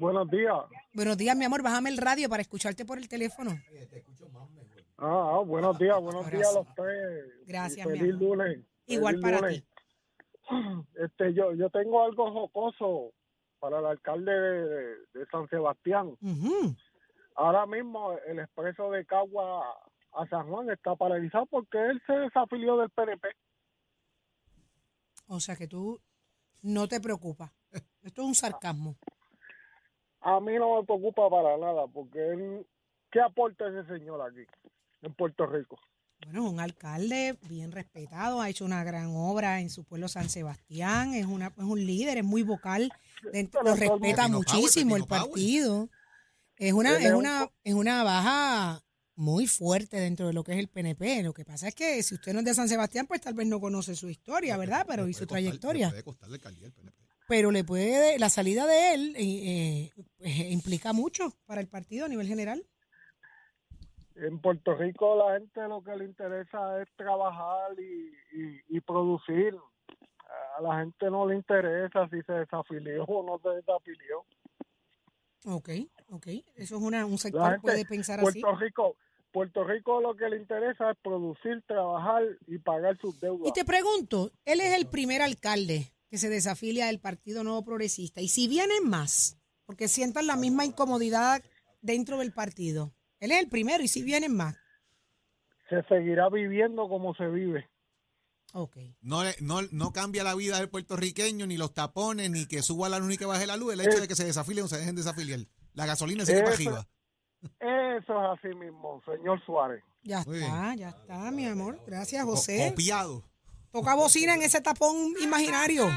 Buenos 0.00 0.30
días. 0.30 0.56
Buenos 0.94 1.18
días, 1.18 1.36
mi 1.36 1.44
amor. 1.44 1.62
Bájame 1.62 1.90
el 1.90 1.98
radio 1.98 2.26
para 2.30 2.40
escucharte 2.40 2.86
por 2.86 2.96
el 2.96 3.06
teléfono. 3.06 3.50
Ah, 4.96 5.34
ah, 5.36 5.42
buenos 5.44 5.78
días, 5.78 6.00
buenos 6.00 6.24
Ahora 6.24 6.36
días 6.38 6.48
a 6.48 6.52
los 6.54 6.74
tres. 6.74 7.46
Gracias, 7.46 7.86
Y 7.86 7.90
mi 7.90 7.98
amor. 7.98 8.14
lunes. 8.14 8.58
Igual 8.86 9.20
Feliz 9.20 9.22
para 9.22 9.40
lunes. 9.40 9.64
Este, 10.94 11.34
yo, 11.34 11.52
yo 11.52 11.68
tengo 11.68 12.02
algo 12.02 12.32
jocoso 12.32 13.12
para 13.60 13.78
el 13.78 13.86
alcalde 13.86 14.32
de, 14.32 14.96
de 15.12 15.26
San 15.30 15.46
Sebastián. 15.48 16.16
Ahora 17.36 17.66
mismo 17.66 18.14
el 18.26 18.38
expreso 18.38 18.90
de 18.90 19.04
Cagua 19.04 19.62
a 20.12 20.26
San 20.28 20.48
Juan 20.48 20.70
está 20.70 20.96
paralizado 20.96 21.44
porque 21.46 21.78
él 21.78 22.02
se 22.06 22.14
desafilió 22.14 22.78
del 22.78 22.88
PNP. 22.90 23.28
O 25.28 25.38
sea 25.38 25.54
que 25.56 25.68
tú 25.68 26.00
no 26.62 26.88
te 26.88 27.00
preocupas. 27.00 27.52
Esto 28.02 28.22
es 28.22 28.28
un 28.28 28.34
sarcasmo. 28.34 28.96
A 30.22 30.40
mí 30.40 30.52
no 30.58 30.76
me 30.80 30.84
preocupa 30.86 31.28
para 31.30 31.56
nada 31.56 31.86
porque 31.92 32.18
él, 32.32 32.66
¿qué 33.10 33.20
aporta 33.20 33.64
ese 33.68 33.86
señor 33.98 34.20
aquí 34.20 34.44
en 35.02 35.14
Puerto 35.14 35.46
Rico? 35.46 35.78
Bueno, 36.24 36.44
es 36.46 36.52
un 36.52 36.60
alcalde 36.60 37.38
bien 37.48 37.72
respetado, 37.72 38.42
ha 38.42 38.50
hecho 38.50 38.66
una 38.66 38.84
gran 38.84 39.06
obra 39.16 39.60
en 39.60 39.70
su 39.70 39.84
pueblo 39.84 40.06
San 40.08 40.28
Sebastián, 40.28 41.14
es, 41.14 41.24
una, 41.24 41.46
es 41.46 41.64
un 41.64 41.84
líder, 41.86 42.18
es 42.18 42.24
muy 42.24 42.42
vocal, 42.42 42.92
dentro- 43.32 43.62
lo 43.62 43.74
respeta 43.74 44.22
Pepino 44.24 44.38
muchísimo 44.38 44.96
el 44.96 45.06
partido. 45.06 45.88
Es 46.56 46.74
una, 46.74 46.98
es 46.98 47.06
es 47.06 47.10
un 47.12 47.16
una, 47.20 47.48
es 47.64 47.72
una 47.72 48.02
baja 48.04 48.82
muy 49.14 49.46
fuerte 49.46 49.96
dentro 49.98 50.26
de 50.26 50.34
lo 50.34 50.44
que 50.44 50.52
es 50.52 50.58
el 50.58 50.68
PNP. 50.68 51.22
Lo 51.22 51.32
que 51.32 51.46
pasa 51.46 51.68
es 51.68 51.74
que 51.74 52.02
si 52.02 52.14
usted 52.16 52.34
no 52.34 52.40
es 52.40 52.44
de 52.44 52.54
San 52.54 52.68
Sebastián, 52.68 53.06
pues 53.06 53.22
tal 53.22 53.32
vez 53.32 53.46
no 53.46 53.58
conoce 53.58 53.96
su 53.96 54.10
historia, 54.10 54.58
¿verdad? 54.58 54.84
Pero 54.86 55.08
y 55.08 55.14
su 55.14 55.20
costar- 55.20 55.28
trayectoria. 55.42 55.88
puede 55.88 56.02
costar 56.04 56.28
la 56.28 56.34
alcaldía 56.34 56.64
del 56.64 56.72
PNP. 56.74 56.99
Pero 57.30 57.52
le 57.52 57.62
puede, 57.62 58.18
la 58.18 58.28
salida 58.28 58.66
de 58.66 58.92
él 58.92 59.14
eh, 59.16 59.22
eh, 59.22 59.90
pues, 60.18 60.36
implica 60.50 60.92
mucho 60.92 61.30
para 61.46 61.60
el 61.60 61.68
partido 61.68 62.06
a 62.06 62.08
nivel 62.08 62.26
general. 62.26 62.66
En 64.16 64.40
Puerto 64.40 64.74
Rico 64.74 65.14
la 65.14 65.38
gente 65.38 65.60
lo 65.68 65.80
que 65.80 65.94
le 65.94 66.06
interesa 66.06 66.82
es 66.82 66.88
trabajar 66.96 67.78
y, 67.78 68.12
y, 68.36 68.60
y 68.76 68.80
producir. 68.80 69.56
A 70.58 70.60
la 70.60 70.80
gente 70.80 71.08
no 71.08 71.24
le 71.24 71.36
interesa 71.36 72.08
si 72.08 72.20
se 72.22 72.32
desafilió 72.32 73.04
o 73.04 73.22
no 73.24 73.38
se 73.38 73.56
desafilió. 73.56 74.24
Ok, 75.46 75.68
ok. 76.10 76.26
Eso 76.56 76.76
es 76.76 76.82
una, 76.82 77.06
un 77.06 77.16
sector 77.16 77.44
gente, 77.44 77.60
puede 77.60 77.84
pensar 77.84 78.18
así. 78.18 78.40
Puerto 78.40 78.58
Rico, 78.58 78.96
Puerto 79.30 79.62
Rico 79.62 80.00
lo 80.00 80.16
que 80.16 80.28
le 80.28 80.36
interesa 80.36 80.90
es 80.90 80.98
producir, 81.00 81.62
trabajar 81.68 82.24
y 82.48 82.58
pagar 82.58 82.98
sus 82.98 83.20
deudas. 83.20 83.48
Y 83.48 83.52
te 83.52 83.64
pregunto, 83.64 84.32
él 84.44 84.60
es 84.60 84.76
el 84.76 84.88
primer 84.88 85.22
alcalde 85.22 85.92
que 86.10 86.18
se 86.18 86.28
desafilia 86.28 86.86
del 86.86 87.00
Partido 87.00 87.44
Nuevo 87.44 87.64
Progresista. 87.64 88.20
Y 88.20 88.28
si 88.28 88.48
vienen 88.48 88.88
más, 88.88 89.38
porque 89.64 89.88
sientan 89.88 90.26
la 90.26 90.36
misma 90.36 90.64
incomodidad 90.64 91.42
dentro 91.80 92.18
del 92.18 92.32
partido, 92.32 92.92
él 93.20 93.30
es 93.32 93.38
el 93.38 93.48
primero 93.48 93.82
y 93.82 93.88
si 93.88 94.02
vienen 94.02 94.36
más. 94.36 94.56
Se 95.68 95.82
seguirá 95.84 96.28
viviendo 96.28 96.88
como 96.88 97.14
se 97.14 97.26
vive. 97.28 97.70
Ok. 98.52 98.76
No, 99.00 99.22
no, 99.40 99.62
no 99.70 99.92
cambia 99.92 100.24
la 100.24 100.34
vida 100.34 100.58
del 100.58 100.68
puertorriqueño, 100.68 101.46
ni 101.46 101.56
los 101.56 101.72
tapones, 101.72 102.28
ni 102.30 102.46
que 102.46 102.62
suba 102.62 102.88
la 102.88 102.98
luz 102.98 103.08
ni 103.08 103.16
que 103.16 103.24
baje 103.24 103.46
la 103.46 103.56
luz, 103.56 103.72
el 103.74 103.80
hecho 103.80 104.00
de 104.00 104.08
que 104.08 104.16
se 104.16 104.24
desafilien 104.24 104.64
o 104.64 104.68
se 104.68 104.78
dejen 104.78 104.96
desafiliar. 104.96 105.40
La 105.74 105.86
gasolina 105.86 106.26
sigue 106.26 106.42
para 106.42 106.54
Eso- 106.54 106.68
arriba. 106.68 106.88
Eso 107.60 108.12
es 108.34 108.38
así 108.38 108.54
mismo, 108.56 109.00
señor 109.06 109.40
Suárez. 109.46 109.82
Ya 110.02 110.24
Muy 110.24 110.38
está, 110.42 110.74
ya 110.74 110.88
está, 110.88 111.30
mi 111.30 111.46
amor. 111.46 111.80
Gracias, 111.86 112.24
José. 112.24 112.70
Copiado. 112.70 113.22
Toca 113.72 113.94
bocina 113.94 114.34
en 114.34 114.42
ese 114.42 114.60
tapón 114.60 114.96
imaginario. 115.22 115.88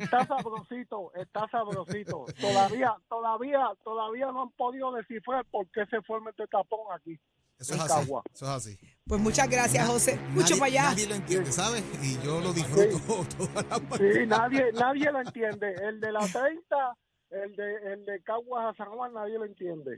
Está 0.00 0.26
sabrosito, 0.26 1.12
está 1.14 1.46
sabrosito. 1.50 2.24
Todavía, 2.40 2.94
todavía, 3.08 3.60
todavía 3.84 4.26
no 4.32 4.42
han 4.42 4.50
podido 4.52 4.92
descifrar 4.92 5.44
por 5.50 5.66
qué 5.70 5.84
se 5.90 6.00
forma 6.02 6.30
este 6.30 6.46
tapón 6.46 6.80
aquí. 6.98 7.18
Eso 7.58 7.74
es 7.74 7.80
así. 7.80 8.10
Eso 8.34 8.44
es 8.44 8.50
así. 8.50 8.78
Pues 9.06 9.20
muchas 9.20 9.48
gracias, 9.48 9.86
José. 9.86 10.18
Mucho 10.30 10.54
Nadie- 10.56 10.58
para 10.58 10.66
allá. 10.66 10.82
Nadie 10.90 11.06
lo 11.06 11.14
entiende, 11.14 11.52
¿sabes? 11.52 11.84
Y 12.02 12.18
yo 12.24 12.40
lo 12.40 12.52
disfruto 12.52 12.98
todas 13.36 13.66
las 13.66 13.80
Sí, 13.98 14.26
nadie, 14.26 14.72
nadie 14.72 15.10
lo 15.12 15.20
entiende. 15.20 15.74
El 15.82 16.00
de 16.00 16.12
la 16.12 16.20
30, 16.20 16.96
el 17.30 17.56
de, 17.56 17.92
el 17.92 18.04
de 18.04 18.22
Caguas 18.22 18.74
a 18.74 18.76
San 18.76 18.90
Juan, 18.94 19.12
nadie 19.14 19.38
lo 19.38 19.44
entiende. 19.44 19.96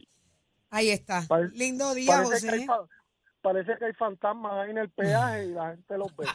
Ahí 0.71 0.91
está. 0.91 1.27
Lindo 1.55 1.95
día, 1.95 2.23
Parece 2.25 2.47
que, 2.47 2.53
hay, 2.55 2.67
José. 2.67 2.81
fa- 2.89 2.89
parece 3.53 3.79
que 3.79 3.87
hay 3.87 3.93
fantasmas 3.95 4.53
ahí 4.53 4.71
en 4.71 4.79
el 4.79 4.91
peaje 4.91 5.47
y 5.47 5.53
la 5.53 5.71
gente 5.71 5.97
los 5.97 6.15
ve. 6.17 6.27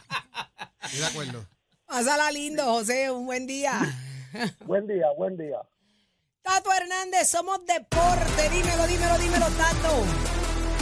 Estoy 0.82 1.00
de 1.00 1.06
acuerdo. 1.06 1.46
Pásala 1.86 2.32
lindo, 2.32 2.64
José. 2.64 3.12
Un 3.12 3.26
buen 3.28 3.46
día. 3.46 3.80
buen 4.66 4.88
día, 4.88 5.06
buen 5.16 5.38
día. 5.38 5.60
Tato 6.42 6.72
Hernández, 6.74 7.30
somos 7.30 7.64
deporte. 7.66 8.50
Dímelo, 8.50 8.88
dímelo, 8.88 9.18
dímelo, 9.20 9.46
Tato. 9.46 10.04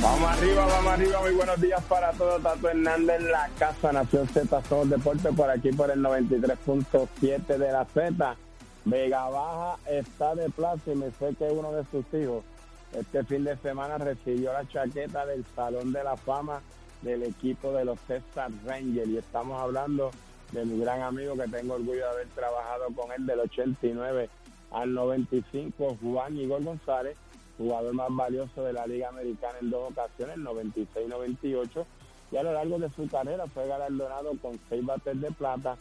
Vamos 0.02 0.32
arriba, 0.32 0.66
vamos 0.66 0.94
arriba. 0.94 1.20
Muy 1.20 1.34
buenos 1.34 1.62
días 1.62 1.84
para 1.84 2.12
todos. 2.14 2.42
Tato 2.42 2.70
Hernández 2.70 3.20
en 3.20 3.32
la 3.32 3.50
casa 3.60 3.92
Nación 3.92 4.28
Z. 4.30 4.64
Somos 4.70 4.90
Deportes 4.90 5.36
por 5.36 5.50
aquí 5.50 5.72
por 5.74 5.92
el 5.92 6.00
93.7 6.00 7.58
de 7.58 7.72
la 7.72 7.86
Z. 7.86 8.38
Vega 8.86 9.30
Baja 9.30 9.78
está 9.86 10.34
de 10.34 10.50
plaza 10.50 10.92
y 10.92 10.96
me 10.96 11.12
sé 11.12 11.36
que 11.38 11.44
uno 11.44 11.72
de 11.74 11.84
sus 11.92 12.06
hijos 12.20 12.44
este 12.94 13.24
fin 13.24 13.44
de 13.44 13.58
semana 13.58 13.98
recibió 13.98 14.54
la 14.54 14.68
chaqueta 14.68 15.26
del 15.26 15.46
Salón 15.56 15.92
de 15.92 16.04
la 16.04 16.18
Fama 16.18 16.62
del 17.02 17.24
equipo 17.24 17.72
de 17.74 17.86
los 17.86 18.00
Texas 18.02 18.52
Rangers. 18.66 19.10
Y 19.10 19.18
estamos 19.18 19.60
hablando 19.62 20.12
de 20.52 20.66
mi 20.66 20.80
gran 20.80 21.02
amigo 21.02 21.36
que 21.36 21.48
tengo 21.48 21.76
orgullo 21.76 22.06
de 22.06 22.10
haber 22.10 22.28
trabajado 22.30 22.88
con 22.96 23.12
él 23.12 23.26
del 23.26 23.40
89 23.40 24.30
al 24.72 24.94
95, 24.94 25.98
Juan 26.02 26.38
Igor 26.38 26.64
González 26.64 27.18
jugador 27.62 27.94
más 27.94 28.10
valioso 28.10 28.64
de 28.64 28.74
la 28.74 28.88
Liga 28.88 29.10
Americana 29.10 29.58
en 29.62 29.70
dos 29.70 29.92
ocasiones, 29.92 30.38
96-98, 30.38 31.86
y 32.32 32.38
a 32.38 32.44
lo 32.44 32.54
largo 32.54 32.80
de 32.80 32.90
su 32.90 33.08
carrera 33.08 33.46
fue 33.48 33.68
galardonado 33.68 34.32
con 34.42 34.60
seis 34.70 34.84
bates 34.86 35.20
de 35.20 35.32
plata, 35.32 35.78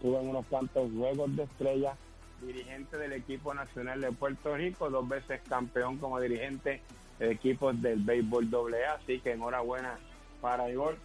tuvo 0.00 0.20
en 0.20 0.28
unos 0.28 0.46
cuantos 0.46 0.90
juegos 0.96 1.34
de 1.36 1.44
estrella, 1.44 1.96
dirigente 2.42 2.98
del 2.98 3.12
equipo 3.12 3.54
nacional 3.54 4.00
de 4.00 4.10
Puerto 4.12 4.56
Rico, 4.56 4.90
dos 4.90 5.08
veces 5.08 5.40
campeón 5.48 5.98
como 5.98 6.20
dirigente 6.20 6.82
de 7.18 7.30
equipos 7.30 7.80
del 7.80 8.00
béisbol 8.00 8.48
AA, 8.52 8.94
así 8.94 9.20
que 9.20 9.32
enhorabuena 9.32 9.98
para 10.40 10.68
Igor, 10.70 10.96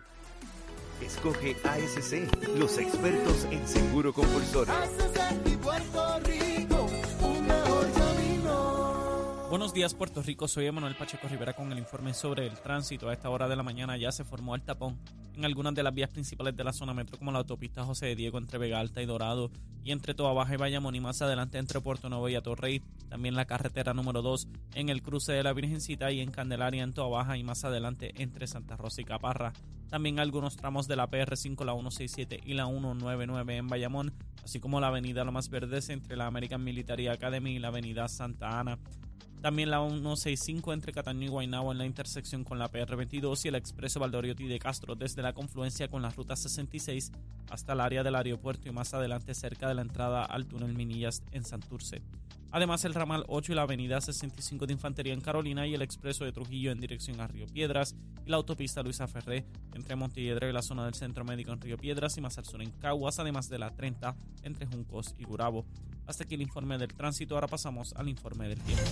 Escoge 1.02 1.56
ASC, 1.64 2.58
los 2.58 2.78
expertos 2.78 3.46
en 3.52 3.68
seguro 3.68 4.14
compulsorio. 4.14 4.74
Buenos 9.48 9.76
días 9.76 9.94
Puerto 9.94 10.24
Rico, 10.24 10.48
soy 10.48 10.66
Emanuel 10.66 10.96
Pacheco 10.96 11.28
Rivera 11.28 11.54
con 11.54 11.72
el 11.72 11.78
informe 11.78 12.16
sobre 12.16 12.48
el 12.48 12.60
tránsito. 12.60 13.08
A 13.08 13.14
esta 13.14 13.30
hora 13.30 13.48
de 13.48 13.56
la 13.56 13.62
mañana 13.62 13.96
ya 13.96 14.12
se 14.12 14.24
formó 14.24 14.56
el 14.56 14.64
tapón 14.64 14.98
en 15.36 15.46
algunas 15.46 15.76
de 15.76 15.84
las 15.84 15.94
vías 15.94 16.10
principales 16.10 16.56
de 16.56 16.64
la 16.64 16.74
zona 16.74 16.96
metro 16.96 17.20
como 17.20 17.32
la 17.32 17.40
autopista 17.40 17.84
José 17.84 18.08
de 18.08 18.16
Diego 18.16 18.40
entre 18.40 18.58
Vega 18.58 18.80
Alta 18.80 19.04
y 19.04 19.06
Dorado 19.06 19.52
y 19.84 19.92
entre 19.92 20.16
Toa 20.16 20.34
Baja 20.34 20.56
y 20.56 20.58
Bayamón 20.58 20.96
y 20.96 21.00
más 21.00 21.22
adelante 21.22 21.60
entre 21.60 21.80
Puerto 21.80 22.10
Nuevo 22.10 22.28
y 22.28 22.36
Atorrey. 22.36 22.82
También 23.08 23.36
la 23.36 23.46
carretera 23.46 23.94
número 23.94 24.24
2 24.24 24.48
en 24.74 24.90
el 24.90 25.04
cruce 25.04 25.34
de 25.34 25.44
la 25.44 25.54
Virgencita 25.54 26.12
y 26.12 26.22
en 26.22 26.32
Candelaria 26.32 26.82
en 26.82 26.94
Toa 26.94 27.08
Baja 27.08 27.38
y 27.38 27.44
más 27.44 27.64
adelante 27.66 28.14
entre 28.16 28.48
Santa 28.48 28.76
Rosa 28.76 29.02
y 29.02 29.06
Caparra. 29.06 29.54
También 29.90 30.20
algunos 30.20 30.58
tramos 30.58 30.88
de 30.88 30.96
la 30.96 31.08
PR5, 31.08 31.64
la 31.64 31.74
167 31.74 32.42
y 32.44 32.56
la 32.56 32.66
199 32.66 33.58
en 33.58 33.68
Bayamón, 33.68 34.12
así 34.44 34.60
como 34.60 34.80
la 34.80 34.88
avenida 34.88 35.24
Lomas 35.24 35.50
Verdes 35.50 35.90
entre 35.90 36.18
la 36.18 36.26
American 36.26 36.64
Military 36.64 37.08
Academy 37.08 37.56
y 37.56 37.60
la 37.60 37.68
avenida 37.68 38.08
Santa 38.08 38.60
Ana. 38.60 38.80
También 39.46 39.70
la 39.70 39.78
165 39.78 40.74
entre 40.74 40.92
Cataño 40.92 41.28
y 41.28 41.28
Guaynabo 41.28 41.72
en 41.72 41.78
la 41.78 41.86
intersección 41.86 42.44
con 42.44 42.58
la 42.58 42.72
PR22 42.72 43.46
y 43.46 43.50
el 43.50 43.54
expreso 43.54 44.00
Valdoriotti 44.00 44.48
de 44.48 44.58
Castro 44.58 44.96
desde 44.96 45.22
la 45.22 45.34
confluencia 45.34 45.88
con 45.88 46.02
la 46.02 46.10
ruta 46.10 46.36
66 46.36 47.12
hasta 47.52 47.74
el 47.74 47.82
área 47.82 48.02
del 48.02 48.16
aeropuerto 48.16 48.68
y 48.68 48.72
más 48.72 48.96
adelante 48.96 49.36
cerca 49.36 49.68
de 49.68 49.76
la 49.76 49.84
entrada 49.84 50.26
al 50.26 50.48
túnel 50.48 50.74
Minillas 50.74 51.22
en 51.32 51.46
Santurce. 51.46 52.02
Además, 52.50 52.86
el 52.86 52.96
ramal 52.96 53.24
8 53.28 53.52
y 53.52 53.56
la 53.56 53.62
avenida 53.62 54.02
65 54.02 54.66
de 54.66 54.74
Infantería 54.74 55.14
en 55.14 55.22
Carolina 55.22 55.68
y 55.68 55.76
el 55.76 55.84
expreso 55.84 56.26
de 56.26 56.32
Trujillo 56.32 56.72
en 56.72 56.80
dirección 56.80 57.22
a 57.22 57.28
Río 57.28 57.46
Piedras 57.46 57.96
y 58.26 58.32
la 58.32 58.38
autopista 58.38 58.82
Luisa 58.82 59.08
Ferré 59.08 59.46
entre 59.76 59.96
Montelledre 59.96 60.50
y 60.50 60.54
la 60.54 60.64
zona 60.64 60.86
del 60.86 60.96
Centro 60.96 61.24
Médico 61.24 61.52
en 61.52 61.62
Río 61.62 61.78
Piedras 61.78 62.18
y 62.18 62.22
más 62.22 62.40
al 62.40 62.46
sur 62.46 62.64
en 62.64 62.72
Caguas, 62.72 63.20
además 63.20 63.48
de 63.50 63.60
la 63.60 63.70
30 63.70 64.16
entre 64.42 64.66
Juncos 64.66 65.14
y 65.20 65.24
Gurabo. 65.26 65.68
Hasta 66.08 66.24
aquí 66.24 66.36
el 66.36 66.42
informe 66.42 66.78
del 66.78 66.94
tránsito, 66.94 67.36
ahora 67.36 67.48
pasamos 67.48 67.94
al 67.94 68.10
informe 68.10 68.48
del 68.48 68.60
tiempo. 68.62 68.84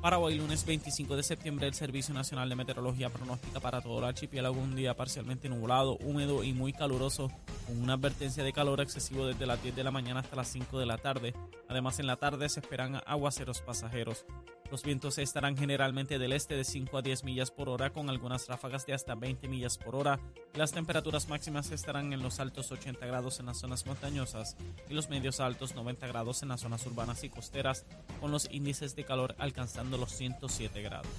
Para 0.00 0.18
hoy, 0.18 0.34
lunes 0.34 0.64
25 0.64 1.14
de 1.14 1.22
septiembre, 1.22 1.66
el 1.66 1.74
Servicio 1.74 2.14
Nacional 2.14 2.48
de 2.48 2.56
Meteorología 2.56 3.10
pronostica 3.10 3.60
para 3.60 3.82
todo 3.82 3.98
el 3.98 4.06
archipiélago 4.06 4.58
un 4.58 4.74
día 4.74 4.94
parcialmente 4.94 5.50
nublado, 5.50 5.98
húmedo 5.98 6.42
y 6.42 6.54
muy 6.54 6.72
caluroso, 6.72 7.30
con 7.66 7.82
una 7.82 7.94
advertencia 7.94 8.42
de 8.42 8.52
calor 8.54 8.80
excesivo 8.80 9.26
desde 9.26 9.44
las 9.44 9.62
10 9.62 9.76
de 9.76 9.84
la 9.84 9.90
mañana 9.90 10.20
hasta 10.20 10.36
las 10.36 10.48
5 10.48 10.78
de 10.78 10.86
la 10.86 10.96
tarde. 10.96 11.34
Además, 11.68 11.98
en 11.98 12.06
la 12.06 12.16
tarde 12.16 12.48
se 12.48 12.60
esperan 12.60 13.02
aguaceros 13.04 13.60
pasajeros. 13.60 14.24
Los 14.70 14.84
vientos 14.84 15.18
estarán 15.18 15.56
generalmente 15.56 16.20
del 16.20 16.32
este 16.32 16.54
de 16.54 16.62
5 16.62 16.98
a 16.98 17.02
10 17.02 17.24
millas 17.24 17.50
por 17.50 17.68
hora, 17.68 17.90
con 17.90 18.08
algunas 18.08 18.46
ráfagas 18.46 18.86
de 18.86 18.92
hasta 18.92 19.16
20 19.16 19.48
millas 19.48 19.76
por 19.78 19.96
hora. 19.96 20.20
Las 20.54 20.70
temperaturas 20.70 21.28
máximas 21.28 21.72
estarán 21.72 22.12
en 22.12 22.22
los 22.22 22.38
altos 22.38 22.70
80 22.70 23.04
grados 23.04 23.40
en 23.40 23.46
las 23.46 23.58
zonas 23.58 23.84
montañosas 23.84 24.56
y 24.88 24.94
los 24.94 25.10
medios 25.10 25.40
altos 25.40 25.74
90 25.74 26.06
grados 26.06 26.42
en 26.44 26.50
las 26.50 26.60
zonas 26.60 26.86
urbanas 26.86 27.24
y 27.24 27.30
costeras, 27.30 27.84
con 28.20 28.30
los 28.30 28.48
índices 28.52 28.94
de 28.94 29.04
calor 29.04 29.34
alcanzando 29.38 29.98
los 29.98 30.12
107 30.12 30.82
grados. 30.82 31.10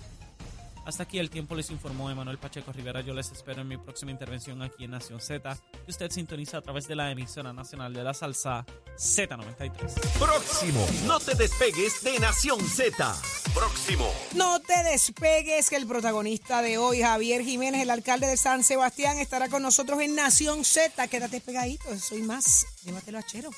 Hasta 0.91 1.03
aquí 1.03 1.19
el 1.19 1.29
tiempo 1.29 1.55
les 1.55 1.71
informó 1.71 2.11
Emanuel 2.11 2.37
Pacheco 2.37 2.73
Rivera. 2.73 2.99
Yo 2.99 3.13
les 3.13 3.31
espero 3.31 3.61
en 3.61 3.69
mi 3.69 3.77
próxima 3.77 4.11
intervención 4.11 4.61
aquí 4.61 4.83
en 4.83 4.91
Nación 4.91 5.21
Z, 5.21 5.57
que 5.85 5.89
usted 5.89 6.11
sintoniza 6.11 6.57
a 6.57 6.61
través 6.61 6.85
de 6.85 6.97
la 6.97 7.09
emisora 7.09 7.53
nacional 7.53 7.93
de 7.93 8.03
la 8.03 8.13
salsa 8.13 8.65
Z93. 8.97 10.19
Próximo, 10.19 10.85
no 11.07 11.21
te 11.21 11.35
despegues 11.35 12.03
de 12.03 12.19
Nación 12.19 12.59
Z. 12.59 13.15
Próximo. 13.53 14.13
No 14.35 14.59
te 14.59 14.83
despegues, 14.83 15.69
que 15.69 15.77
el 15.77 15.87
protagonista 15.87 16.61
de 16.61 16.77
hoy, 16.77 17.01
Javier 17.01 17.41
Jiménez, 17.41 17.83
el 17.83 17.89
alcalde 17.89 18.27
de 18.27 18.35
San 18.35 18.61
Sebastián, 18.61 19.17
estará 19.17 19.47
con 19.47 19.61
nosotros 19.61 20.01
en 20.01 20.13
Nación 20.13 20.65
Z. 20.65 21.07
Quédate 21.07 21.39
pegadito, 21.39 21.97
soy 21.99 22.21
más. 22.21 22.67
Llévatelo 22.83 23.19
a 23.19 23.23
Chero. 23.23 23.49